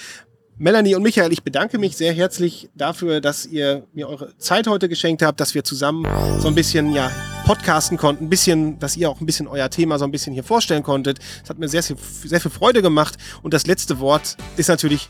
Melanie 0.63 0.95
und 0.95 1.03
Michael, 1.03 1.33
ich 1.33 1.43
bedanke 1.43 1.79
mich 1.79 1.97
sehr 1.97 2.13
herzlich 2.13 2.69
dafür, 2.75 3.23
dass 3.23 3.47
ihr 3.47 3.87
mir 3.95 4.11
eure 4.11 4.37
Zeit 4.37 4.67
heute 4.67 4.91
geschenkt 4.91 5.23
habt, 5.23 5.41
dass 5.41 5.55
wir 5.55 5.65
zusammen 5.65 6.07
so 6.39 6.49
ein 6.49 6.55
bisschen 6.55 6.93
ja 6.93 7.11
podcasten 7.47 7.97
konnten, 7.97 8.25
ein 8.27 8.29
bisschen, 8.29 8.79
dass 8.79 8.95
ihr 8.95 9.09
auch 9.09 9.23
ein 9.23 9.27
bisschen 9.27 9.49
euer 9.49 9.71
Thema 9.71 9.99
so 9.99 10.05
ein 10.05 10.11
bisschen 10.11 10.35
hier 10.35 10.45
vorstellen 10.45 10.83
konntet. 10.83 11.19
Es 11.43 11.49
hat 11.49 11.59
mir 11.59 11.69
sehr, 11.69 11.83
sehr 11.83 11.97
viel 11.97 12.51
Freude 12.51 12.83
gemacht 12.83 13.17
und 13.43 13.55
das 13.55 13.67
letzte 13.67 14.01
Wort 14.01 14.37
ist 14.59 14.69
natürlich 14.69 15.09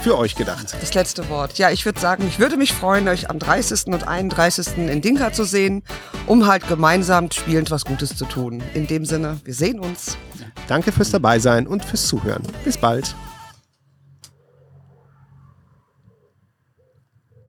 für 0.00 0.16
euch 0.16 0.34
gedacht. 0.34 0.74
Das 0.80 0.94
letzte 0.94 1.28
Wort. 1.28 1.58
Ja, 1.58 1.70
ich 1.70 1.84
würde 1.84 2.00
sagen, 2.00 2.26
ich 2.26 2.38
würde 2.38 2.56
mich 2.56 2.72
freuen, 2.72 3.08
euch 3.08 3.30
am 3.30 3.38
30. 3.38 3.86
und 3.86 4.06
31. 4.06 4.78
in 4.78 5.00
Dinka 5.00 5.32
zu 5.32 5.44
sehen, 5.44 5.82
um 6.26 6.46
halt 6.46 6.68
gemeinsam 6.68 7.30
spielend 7.30 7.70
was 7.70 7.84
Gutes 7.84 8.16
zu 8.16 8.24
tun. 8.24 8.62
In 8.74 8.86
dem 8.86 9.04
Sinne, 9.04 9.40
wir 9.44 9.54
sehen 9.54 9.80
uns. 9.80 10.16
Danke 10.68 10.92
fürs 10.92 11.10
Dabeisein 11.10 11.66
und 11.66 11.84
fürs 11.84 12.06
Zuhören. 12.06 12.42
Bis 12.64 12.78
bald. 12.78 13.14